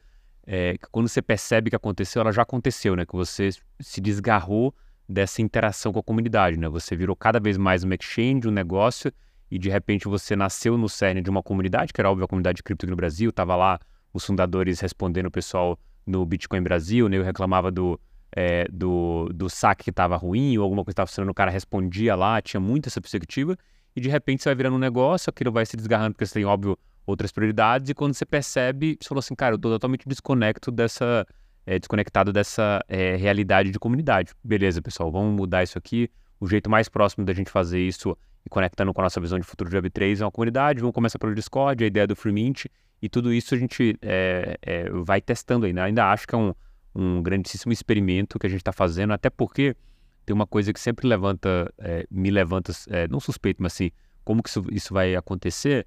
[0.47, 3.07] é, que quando você percebe que aconteceu, ela já aconteceu, né?
[3.07, 4.75] Que você se desgarrou
[5.11, 6.69] dessa interação com a comunidade, né?
[6.69, 9.13] Você virou cada vez mais uma exchange, um negócio,
[9.51, 12.57] e de repente você nasceu no cerne de uma comunidade, que era óbvio a comunidade
[12.57, 13.81] de cripto no Brasil, tava lá
[14.15, 17.17] os fundadores respondendo o pessoal no Bitcoin Brasil, né?
[17.17, 18.01] Eu reclamava do,
[18.31, 22.15] é, do, do saque que estava ruim ou alguma coisa estava funcionando, o cara respondia
[22.15, 23.57] lá, tinha muito essa perspectiva
[23.97, 26.45] e de repente você vai virando um negócio, aquilo vai se desgarrando porque você tem,
[26.45, 30.71] óbvio, outras prioridades, e quando você percebe, você falou assim, cara, eu tô totalmente desconecto
[30.71, 31.27] dessa,
[31.67, 34.33] é, desconectado dessa é, realidade de comunidade.
[34.43, 36.11] Beleza, pessoal, vamos mudar isso aqui.
[36.41, 39.47] O jeito mais próximo da gente fazer isso e conectando com a nossa visão de
[39.47, 42.65] futuro de Web3 é uma comunidade, vamos começar pelo Discord, a ideia do Free Mint,
[43.03, 45.85] e tudo isso a gente é, é, vai testando ainda.
[45.85, 46.55] Ainda acho que é um,
[46.95, 49.77] um grandíssimo experimento que a gente está fazendo, até porque
[50.25, 53.91] tem uma coisa que sempre levanta, é, me levanta, é, não suspeito, mas assim,
[54.25, 55.87] como que isso, isso vai acontecer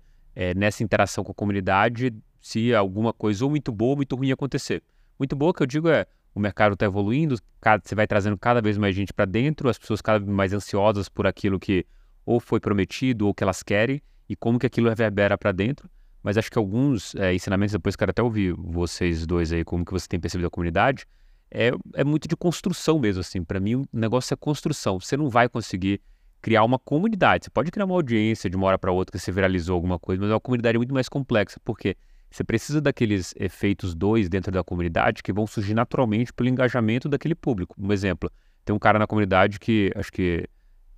[0.55, 2.11] nessa interação com a comunidade,
[2.41, 4.82] se alguma coisa ou muito boa ou muito ruim acontecer.
[5.24, 6.05] Muito boa que eu digo é,
[6.36, 7.38] o mercado está evoluindo,
[7.82, 11.07] você vai trazendo cada vez mais gente para dentro, as pessoas cada vez mais ansiosas
[11.07, 11.86] por aquilo que
[12.26, 15.89] ou foi prometido ou que elas querem e como que aquilo reverbera para dentro.
[16.21, 19.93] Mas acho que alguns é, ensinamentos, depois quero até ouvir vocês dois aí, como que
[19.93, 21.05] você tem percebido a comunidade,
[21.49, 23.45] é, é muito de construção mesmo, assim.
[23.45, 24.99] Para mim, o negócio é construção.
[24.99, 26.01] Você não vai conseguir
[26.41, 27.45] criar uma comunidade.
[27.45, 30.21] Você pode criar uma audiência de uma hora para outra que você viralizou alguma coisa,
[30.21, 31.95] mas é uma comunidade muito mais complexa, porque
[32.34, 37.36] você precisa daqueles efeitos dois dentro da comunidade que vão surgir naturalmente pelo engajamento daquele
[37.36, 37.76] público.
[37.78, 38.32] Um exemplo,
[38.66, 40.50] tem um cara na comunidade que acho que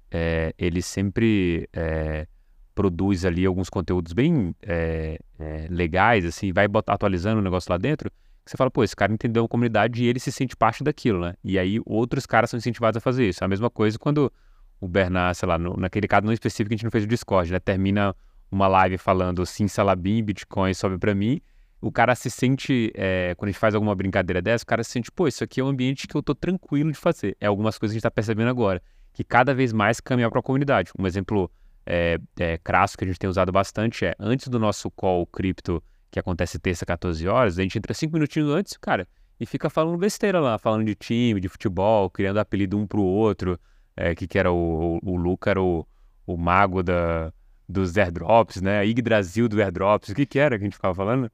[0.09, 2.25] é, ele sempre é,
[2.73, 8.09] produz ali alguns conteúdos bem é, é legais, assim, vai atualizando o negócio lá dentro,
[8.45, 11.33] você fala, pô, esse cara entendeu a comunidade e ele se sente parte daquilo, né?
[11.43, 13.43] E aí outros caras são incentivados a fazer isso.
[13.43, 14.31] A mesma coisa quando
[14.79, 17.07] o Bernard, sei lá, no, naquele caso não específico que a gente não fez o
[17.07, 17.59] Discord, né?
[17.59, 18.15] Termina
[18.55, 21.41] uma live falando sim, salabim, Bitcoin sobe para mim.
[21.81, 24.91] O cara se sente, é, quando a gente faz alguma brincadeira dessa, o cara se
[24.91, 27.35] sente, pô, isso aqui é um ambiente que eu tô tranquilo de fazer.
[27.39, 28.81] É algumas coisas que a gente tá percebendo agora,
[29.13, 30.91] que cada vez mais caminhar para a comunidade.
[30.97, 31.51] Um exemplo
[31.85, 35.83] é, é, crasso que a gente tem usado bastante é, antes do nosso call cripto
[36.09, 39.05] que acontece terça, 14 horas, a gente entra cinco minutinhos antes, cara,
[39.37, 43.59] e fica falando besteira lá, falando de time, de futebol, criando apelido um pro outro,
[43.97, 45.85] é, que, que era o, o, o Luca era o,
[46.25, 47.33] o mago da,
[47.67, 48.79] dos airdrops, né?
[48.79, 51.31] A Yggdrasil do airdrops, o que que era que a gente ficava falando?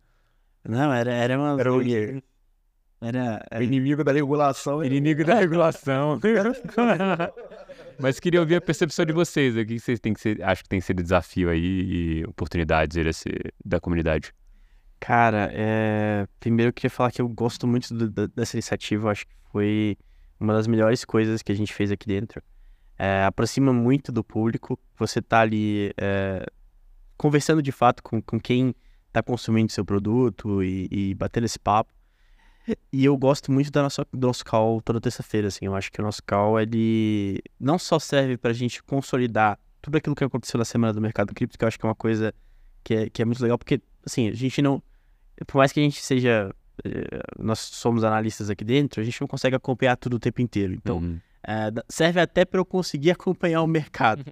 [0.64, 1.60] Não, era, era uma.
[1.60, 1.82] Era o?
[3.04, 4.84] Era, O inimigo da regulação.
[4.84, 6.20] Inimigo da regulação.
[8.00, 9.56] Mas queria ouvir a percepção de vocês.
[9.58, 13.30] O que vocês têm que ser, acho que tem sido desafio aí e oportunidades esse,
[13.66, 14.32] da comunidade?
[15.00, 16.28] Cara, é...
[16.40, 19.08] primeiro eu queria falar que eu gosto muito do- da- dessa iniciativa.
[19.08, 19.98] eu Acho que foi
[20.40, 22.42] uma das melhores coisas que a gente fez aqui dentro.
[23.04, 24.80] É, aproxima muito do público.
[25.00, 26.46] Você tá ali é,
[27.18, 28.76] conversando de fato com, com quem
[29.12, 31.92] tá consumindo seu produto e, e batendo esse papo.
[32.94, 35.66] E eu gosto muito da nossa, do nosso call toda terça-feira, assim.
[35.66, 40.16] Eu acho que o nosso call, ele não só serve pra gente consolidar tudo aquilo
[40.16, 42.32] que aconteceu na semana do mercado cripto, que eu acho que é uma coisa
[42.84, 44.82] que é, que é muito legal, porque, assim, a gente não...
[45.48, 46.54] Por mais que a gente seja...
[46.86, 50.72] eh, Nós somos analistas aqui dentro, a gente não consegue acompanhar tudo o tempo inteiro.
[50.74, 51.20] Então, Uhum.
[51.46, 54.26] É, serve até para eu conseguir acompanhar o mercado.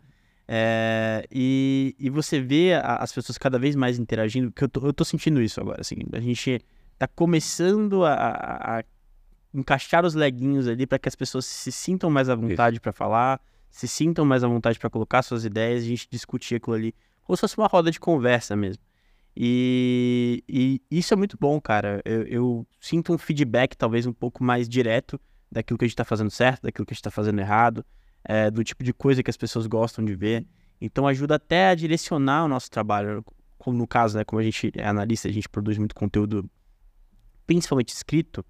[0.47, 4.85] É, e, e você vê a- as pessoas cada vez mais interagindo, que eu tô,
[4.87, 6.59] eu tô sentindo isso agora, assim, a gente
[6.97, 8.83] tá começando a, a- a
[9.53, 13.39] encaixar os leguinhos ali para que as pessoas se sintam mais à vontade para falar,
[13.69, 17.35] se sintam mais à vontade para colocar suas ideias, a gente discutir aquilo ali, como
[17.37, 18.81] se fosse uma roda de conversa mesmo.
[19.41, 22.01] E, e isso é muito bom, cara.
[22.03, 25.19] Eu, eu sinto um feedback talvez um pouco mais direto
[25.51, 27.85] daquilo que a gente tá fazendo certo, daquilo que a gente tá fazendo errado,
[28.23, 30.45] é, do tipo de coisa que as pessoas gostam de ver.
[30.79, 33.23] Então ajuda até a direcionar o nosso trabalho.
[33.57, 36.49] Como no caso, né, como a gente é analista, a gente produz muito conteúdo,
[37.45, 38.45] principalmente escrito,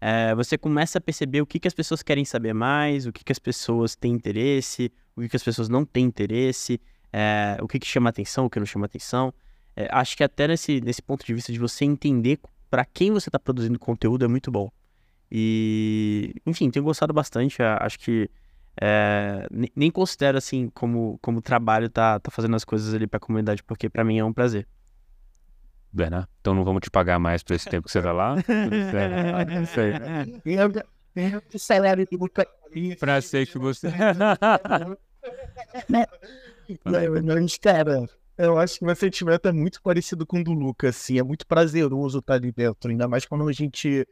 [0.00, 3.22] é, você começa a perceber o que, que as pessoas querem saber mais, o que,
[3.22, 6.80] que as pessoas têm interesse, o que, que as pessoas não têm interesse,
[7.12, 9.32] é, o que, que chama atenção, o que não chama atenção.
[9.76, 12.40] É, acho que até nesse, nesse ponto de vista de você entender
[12.70, 14.70] para quem você está produzindo conteúdo é muito bom.
[15.30, 17.62] E, enfim, tenho gostado bastante.
[17.62, 18.28] Acho que
[18.80, 23.18] é, ne- nem considero assim como, como trabalho tá, tá fazendo as coisas ali para
[23.18, 24.66] a comunidade, porque para mim é um prazer.
[25.92, 28.36] Bernardo, então não vamos te pagar mais por esse tempo que você tá lá?
[28.36, 31.58] Isso aí.
[31.58, 32.30] Salário do
[32.98, 33.88] Pra ser que você.
[36.84, 38.08] Mas, cara,
[38.38, 41.46] eu acho que meu sentimento é muito parecido com o do Lucas, assim, é muito
[41.46, 44.06] prazeroso estar ali dentro, ainda mais quando a gente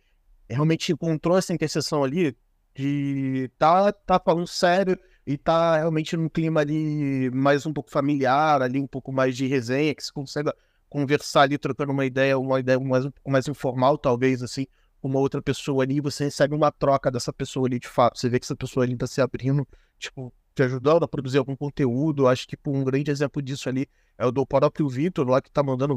[0.48, 2.36] realmente encontrou essa interseção ali
[2.74, 8.62] de tá, tá falando sério e tá realmente num clima ali mais um pouco familiar,
[8.62, 10.50] ali um pouco mais de resenha, que você consegue
[10.88, 14.66] conversar ali, trocando uma ideia, uma ideia mais, um pouco mais informal, talvez, assim,
[15.02, 18.38] uma outra pessoa ali, você recebe uma troca dessa pessoa ali de fato, você vê
[18.38, 19.68] que essa pessoa ali tá se abrindo,
[19.98, 22.26] tipo, te ajudando a produzir algum conteúdo.
[22.26, 23.86] Acho que tipo, um grande exemplo disso ali
[24.16, 25.96] é o do próprio Vitor, lá que tá mandando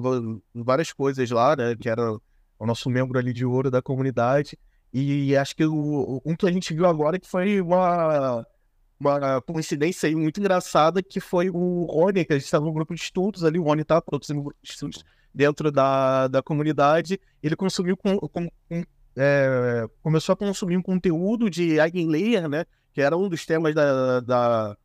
[0.54, 1.76] várias coisas lá, né?
[1.76, 2.16] Que era
[2.62, 4.58] o nosso membro ali de ouro da comunidade.
[4.94, 8.46] E acho que o, um que a gente viu agora que foi uma,
[9.00, 12.94] uma coincidência aí muito engraçada, que foi o Rony, que a gente estava no grupo
[12.94, 15.04] de estudos ali, o Rony tá produzindo um grupo de estudos
[15.34, 17.20] dentro da, da comunidade.
[17.42, 18.84] Ele consumiu com, com- com-
[19.16, 22.66] é, começou a consumir um conteúdo de Eigenlayer, né?
[22.94, 24.78] Que era um dos temas da, da,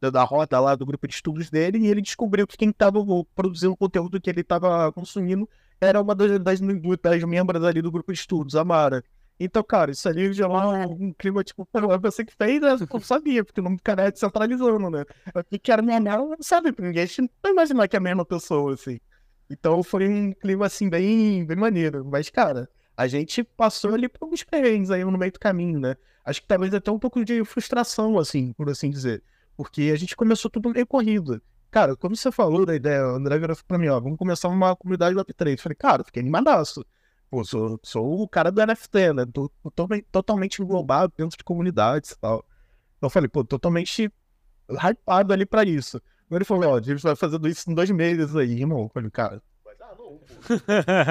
[0.00, 2.98] da, da roda lá do grupo de estudos dele, e ele descobriu que quem estava
[3.34, 5.48] produzindo o conteúdo que ele estava consumindo
[5.80, 9.04] era uma das, das, das membros ali do grupo de estudos, a Mara.
[9.38, 12.76] Então, cara, isso ali gerou um clima, tipo, pô, é você que fez, né?
[12.92, 15.04] Eu sabia, porque o nome do cara é descentralizando, né?
[15.34, 17.98] Eu que era minha não sabe, porque ninguém a gente não vai imaginar que é
[17.98, 19.00] a mesma pessoa, assim.
[19.50, 22.04] Então foi um clima, assim, bem, bem maneiro.
[22.04, 25.96] Mas, cara, a gente passou ali por alguns perrengues aí no meio do caminho, né?
[26.24, 29.22] Acho que talvez até um pouco de frustração, assim, por assim dizer.
[29.56, 31.42] Porque a gente começou tudo meio corrido.
[31.74, 34.76] Cara, quando você falou da ideia, o André virou pra mim, ó, vamos começar uma
[34.76, 35.50] comunidade Web3.
[35.54, 36.86] Eu falei, cara, fiquei animadaço.
[37.28, 39.26] Pô, sou, sou o cara do NFT, né?
[39.26, 42.46] Tô, tô totalmente- totalmente englobado dentro de comunidades e tal.
[42.96, 44.08] Então eu falei, pô, totalmente
[44.70, 45.96] hypado ali pra isso.
[46.30, 48.82] Aí ele falou, ó, a gente vai fazendo isso em dois meses aí, irmão.
[48.84, 49.42] Eu falei, cara.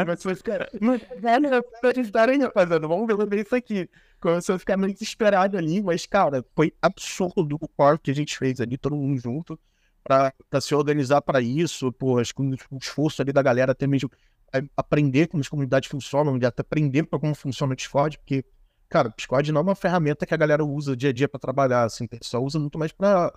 [0.07, 0.69] Mas vai ficar.
[0.79, 3.89] Mas, velho, pra gente estarem fazendo, vamos ver isso aqui.
[4.17, 8.37] Começou a ficar meio desesperado ali, mas, cara, foi absurdo o core que a gente
[8.37, 9.59] fez ali, todo mundo junto,
[10.03, 14.11] pra se organizar pra isso, pô, acho que o esforço ali da galera até mesmo
[14.53, 18.45] é, aprender como as comunidades funcionam, até aprender pra como funciona o Discord, porque,
[18.89, 21.39] cara, o Discord não é uma ferramenta que a galera usa dia a dia pra
[21.39, 23.31] trabalhar, assim, pessoal usa muito mais pra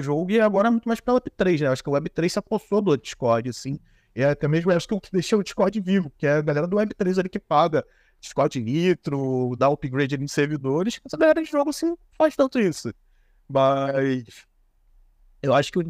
[0.00, 1.66] jogo e agora muito mais pra Web3, né?
[1.66, 3.78] Acho que o Web3 se apossou do Discord, assim,
[4.14, 6.66] e até mesmo acho que o que deixou o Discord vivo, que é a galera
[6.66, 7.84] do Web3 ali que paga
[8.20, 12.94] Discord Nitro, dá upgrade ali em servidores, essa galera de jogo assim faz tanto isso.
[13.48, 14.46] Mas
[15.42, 15.80] eu acho que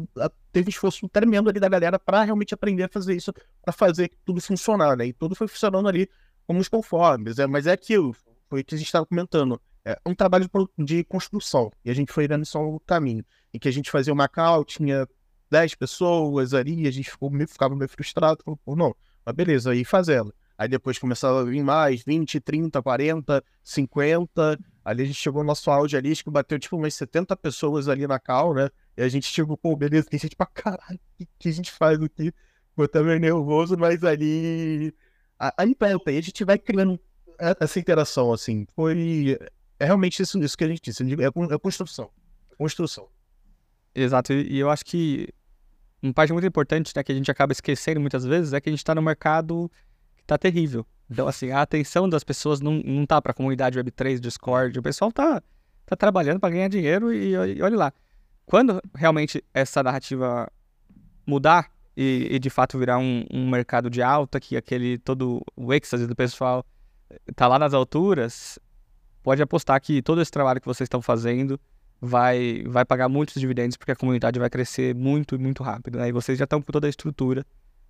[0.51, 3.31] teve um esforço tremendo ali da galera para realmente aprender a fazer isso,
[3.61, 5.05] para fazer tudo funcionar, né?
[5.07, 6.09] E tudo foi funcionando ali
[6.47, 8.15] como os conformes, é, mas é aquilo,
[8.49, 9.61] foi o que a gente estava comentando.
[9.85, 10.49] É um trabalho
[10.79, 13.23] de construção, e a gente foi dando só o caminho,
[13.53, 15.07] em que a gente fazia uma call, tinha
[15.51, 18.95] 10 pessoas ali, a gente ficou meio, ficava meio frustrado, falou, não,
[19.25, 20.33] mas beleza, aí fazendo.
[20.63, 24.57] Aí depois começava a vir mais, 20, 30, 40, 50.
[24.85, 27.89] Ali a gente chegou no nosso áudio ali, acho que bateu tipo umas 70 pessoas
[27.89, 28.69] ali na cal, né?
[28.95, 32.01] E a gente chegou, pô, beleza, tem gente pra caralho, o que, a gente faz
[32.01, 32.33] aqui?
[32.69, 34.95] Ficou também nervoso, mas ali.
[35.37, 36.97] Aí perto, a gente vai criando
[37.59, 38.65] essa interação, assim.
[38.73, 39.37] Foi.
[39.77, 42.09] É realmente isso, isso que a gente disse, é, é construção.
[42.57, 43.09] Construção.
[43.93, 45.27] Exato, e eu acho que
[46.01, 48.71] uma parte muito importante, né, que a gente acaba esquecendo muitas vezes, é que a
[48.71, 49.69] gente está no mercado
[50.25, 50.85] tá terrível.
[51.09, 55.11] Então, assim, a atenção das pessoas não, não tá pra comunidade Web3, Discord, o pessoal
[55.11, 55.41] tá,
[55.85, 57.93] tá trabalhando para ganhar dinheiro e, e olha lá.
[58.45, 60.51] Quando realmente essa narrativa
[61.25, 65.73] mudar e, e de fato virar um, um, mercado de alta, que aquele todo o
[65.73, 66.65] êxtase do pessoal
[67.35, 68.59] tá lá nas alturas,
[69.21, 71.59] pode apostar que todo esse trabalho que vocês estão fazendo
[72.01, 75.97] vai, vai pagar muitos dividendos, porque a comunidade vai crescer muito, muito rápido.
[75.97, 76.09] Né?
[76.09, 77.45] E vocês já estão com toda a estrutura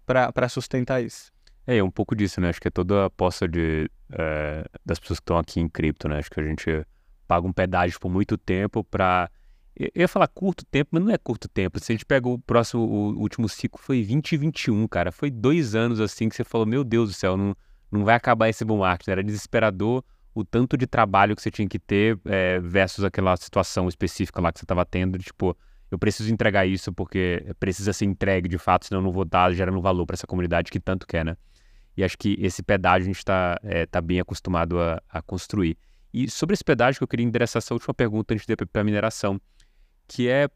[0.06, 1.32] para sustentar isso.
[1.66, 2.50] É, é um pouco disso, né?
[2.50, 6.08] Acho que é toda a aposta de, é, das pessoas que estão aqui em cripto,
[6.08, 6.18] né?
[6.18, 6.86] Acho que a gente
[7.28, 9.30] paga um pedágio por muito tempo para
[9.76, 11.80] eu ia falar curto tempo, mas não é curto tempo.
[11.80, 15.12] Se a gente pega o próximo, o último ciclo foi 2021, cara.
[15.12, 17.56] Foi dois anos assim que você falou, meu Deus do céu, não,
[17.92, 19.12] não vai acabar esse bom marketing.
[19.12, 20.04] Era desesperador
[20.36, 24.52] o tanto de trabalho que você tinha que ter é, versus aquela situação específica lá
[24.52, 25.18] que você estava tendo.
[25.18, 25.58] Tipo,
[25.90, 29.52] eu preciso entregar isso porque precisa ser entregue de fato, senão eu não vou estar
[29.54, 31.36] gerando valor para essa comunidade que tanto quer, né?
[31.96, 35.78] E acho que esse pedágio a gente está é, tá bem acostumado a, a, construir.
[36.14, 38.82] E sobre esse pedágio que eu queria endereçar essa última pergunta antes de ir para
[38.82, 39.40] a mineração
[40.08, 40.50] que é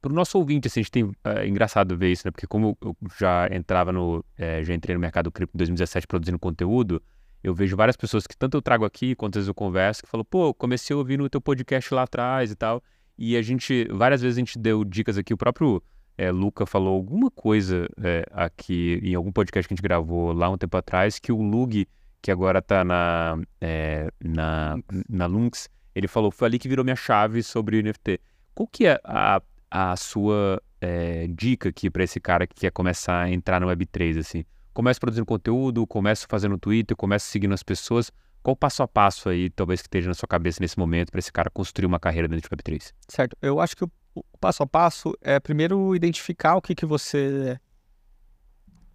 [0.00, 2.30] para o nosso ouvinte, assim, a gente tem, é engraçado ver isso, né?
[2.30, 6.38] Porque como eu já entrava no, é, já entrei no mercado cripto em 2017 produzindo
[6.38, 7.02] conteúdo,
[7.42, 10.08] eu vejo várias pessoas que tanto eu trago aqui, quanto às vezes eu converso, que
[10.08, 12.82] falam, pô, comecei a ouvir no teu podcast lá atrás e tal,
[13.16, 15.82] e a gente, várias vezes a gente deu dicas aqui, o próprio
[16.18, 20.50] é, Luca falou alguma coisa é, aqui em algum podcast que a gente gravou lá
[20.50, 21.86] um tempo atrás, que o Lug,
[22.20, 24.76] que agora tá na, é, na,
[25.08, 28.20] na Lynx, ele falou, foi ali que virou minha chave sobre NFT.
[28.52, 29.40] Qual que é a,
[29.70, 34.18] a sua é, dica aqui para esse cara que quer começar a entrar no Web3,
[34.18, 34.44] assim?
[34.74, 38.10] Começa produzindo conteúdo, começa fazendo Twitter, começa seguindo as pessoas.
[38.42, 41.18] Qual o passo a passo aí, talvez que esteja na sua cabeça nesse momento, para
[41.18, 42.92] esse cara construir uma carreira dentro do Web3?
[43.08, 43.36] Certo.
[43.42, 43.90] Eu acho que o,
[44.32, 47.58] o passo a passo é primeiro identificar o que, que você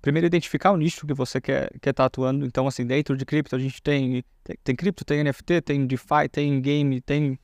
[0.02, 2.46] primeiro identificar o nicho que você quer quer estar tá atuando.
[2.46, 6.30] Então, assim, dentro de cripto a gente tem, tem, tem cripto, tem NFT, tem DeFi,
[6.32, 7.40] tem game, tem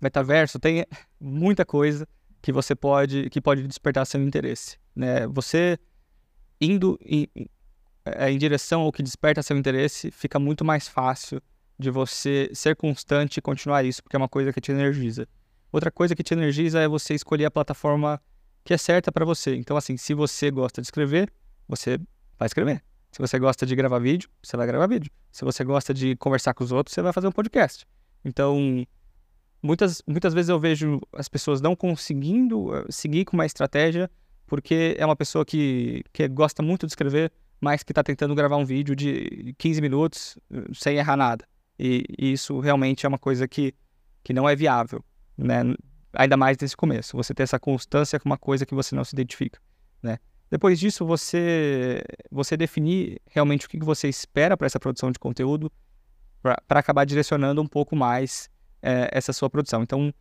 [0.00, 0.84] metaverso, tem
[1.18, 2.06] muita coisa
[2.42, 5.26] que você pode que pode despertar seu interesse, né?
[5.28, 5.78] Você
[6.60, 7.28] indo em,
[8.04, 11.40] é, em direção ao que desperta seu interesse, fica muito mais fácil
[11.78, 15.28] de você ser constante e continuar isso, porque é uma coisa que te energiza.
[15.70, 18.20] Outra coisa que te energiza é você escolher a plataforma
[18.64, 19.56] que é certa para você.
[19.56, 21.32] Então, assim, se você gosta de escrever,
[21.66, 21.98] você
[22.38, 22.82] vai escrever.
[23.10, 25.10] Se você gosta de gravar vídeo, você vai gravar vídeo.
[25.32, 27.86] Se você gosta de conversar com os outros, você vai fazer um podcast.
[28.24, 28.86] Então,
[29.62, 34.10] muitas, muitas vezes eu vejo as pessoas não conseguindo eh, seguir com uma estratégia
[34.46, 38.56] porque é uma pessoa que, que gosta muito de escrever, mas que está tentando gravar
[38.56, 41.46] um vídeo de 15 minutos eh, sem errar nada.
[41.78, 43.74] E, e, isso realmente é uma coisa que,
[44.24, 45.04] que não é viável,
[45.38, 45.62] né?
[46.12, 47.16] Ainda mais nesse começo.
[47.16, 49.60] Você ter essa constância com uma coisa que você não se identifica,
[50.02, 50.18] né?
[50.50, 55.70] Depois disso, você, você definir realmente o que você espera para essa produção de conteúdo,
[56.42, 58.48] para acabar direcionando um pouco mais
[58.80, 59.82] é, essa sua produção.
[59.82, 60.12] Então,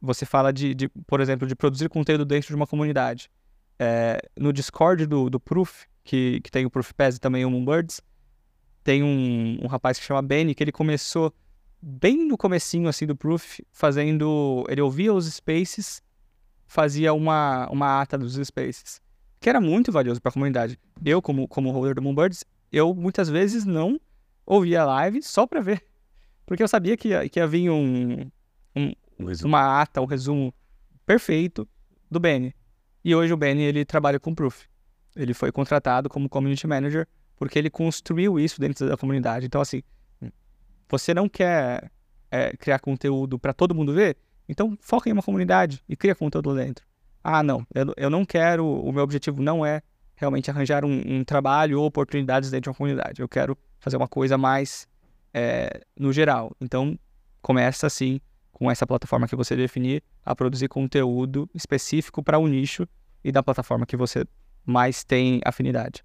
[0.00, 3.30] você fala de, de, por exemplo, de produzir conteúdo dentro de uma comunidade.
[3.78, 7.50] É, no Discord do, do Proof, que, que tem o Proof Pass e também o
[7.50, 8.00] Moonbirds,
[8.82, 11.32] tem um, um rapaz que chama Benny, que ele começou
[11.80, 14.64] bem no comecinho assim do Proof, fazendo...
[14.68, 16.02] Ele ouvia os Spaces,
[16.66, 19.00] fazia uma, uma ata dos Spaces,
[19.40, 20.78] que era muito valioso para a comunidade.
[21.04, 24.00] Eu, como, como holder do Moonbirds, eu muitas vezes não
[24.44, 25.82] ouvia a live só para ver
[26.48, 28.22] porque eu sabia que ia, que ia vir um,
[28.74, 28.92] um,
[29.44, 30.52] uma ata, um resumo
[31.04, 31.68] perfeito
[32.10, 32.54] do Benny.
[33.04, 34.64] E hoje o Benny ele trabalha com Proof.
[35.14, 37.06] Ele foi contratado como Community Manager
[37.36, 39.44] porque ele construiu isso dentro da comunidade.
[39.44, 39.82] Então, assim,
[40.88, 41.90] você não quer
[42.30, 44.16] é, criar conteúdo para todo mundo ver?
[44.48, 46.84] Então, foca em uma comunidade e cria conteúdo dentro.
[47.22, 49.82] Ah, não, eu, eu não quero, o meu objetivo não é
[50.16, 53.20] realmente arranjar um, um trabalho ou oportunidades dentro de uma comunidade.
[53.20, 54.88] Eu quero fazer uma coisa mais
[55.32, 56.56] é, no geral.
[56.60, 56.98] Então,
[57.42, 58.20] começa assim,
[58.50, 62.86] com essa plataforma que você definir, a produzir conteúdo específico para o um nicho
[63.22, 64.24] e da plataforma que você
[64.64, 66.04] mais tem afinidade.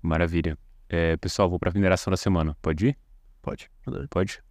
[0.00, 0.56] Maravilha.
[0.88, 2.56] É, pessoal, vou para a mineração da semana.
[2.62, 2.98] Pode ir?
[3.42, 3.70] Pode.
[4.10, 4.42] Pode?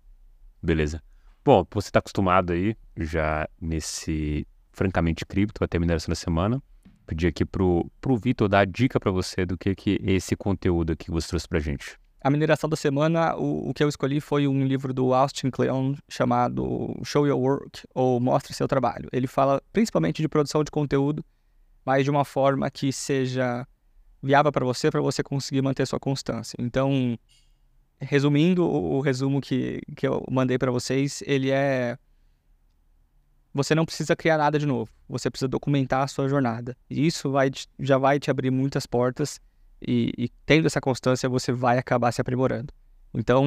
[0.62, 1.02] Beleza.
[1.44, 6.62] Bom, você está acostumado aí já nesse francamente cripto até a mineração da semana.
[7.06, 10.36] Pedir aqui pro, pro Vitor dar a dica para você do que, que é esse
[10.36, 11.98] conteúdo aqui que você trouxe para gente.
[12.22, 15.96] a mineração da semana, o, o, que eu escolhi foi um livro do Austin Kleon
[16.10, 19.08] chamado Show Your Work, ou Mostre Seu Trabalho.
[19.14, 21.24] Ele fala principalmente de produção de conteúdo,
[21.86, 23.66] mas de uma forma que seja
[24.22, 26.58] viável para você, para você conseguir manter sua constância.
[26.60, 27.18] Então,
[28.00, 31.98] resumindo o, resumo que, que eu mandei para vocês, ele é
[33.54, 34.92] você não precisa criar nada de novo.
[35.10, 36.78] Você precisa documentar a sua jornada.
[36.88, 39.42] E isso vai, já vai te abrir muitas portas
[39.82, 42.74] e, e, tendo essa constância, você vai acabar se aprimorando.
[43.14, 43.46] Então,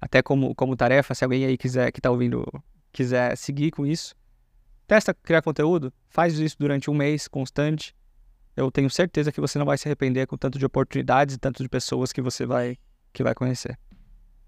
[0.00, 2.44] até como, como tarefa, se alguém aí quiser, que está ouvindo,
[2.92, 4.14] quiser seguir com isso,
[4.86, 7.94] testa criar conteúdo, faz isso durante um mês, constante.
[8.56, 11.62] Eu tenho certeza que você não vai se arrepender com tanto de oportunidades e tanto
[11.62, 12.76] de pessoas que você vai,
[13.12, 13.78] que vai conhecer.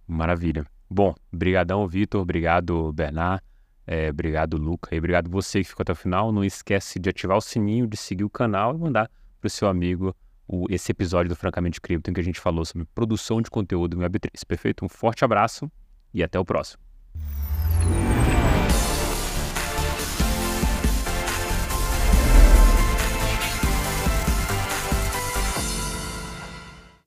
[0.07, 0.67] Maravilha.
[0.89, 2.21] Bom, brigadão, Vitor.
[2.21, 3.43] Obrigado, Bernard.
[3.87, 4.95] É, obrigado, Luca.
[4.95, 6.33] E obrigado você que ficou até o final.
[6.33, 9.11] Não esquece de ativar o sininho, de seguir o canal e mandar
[9.41, 10.15] para o seu amigo
[10.47, 13.97] o, esse episódio do Francamente Cripto em que a gente falou sobre produção de conteúdo
[13.97, 14.31] no Web3.
[14.47, 14.85] Perfeito?
[14.85, 15.71] Um forte abraço
[16.12, 16.83] e até o próximo.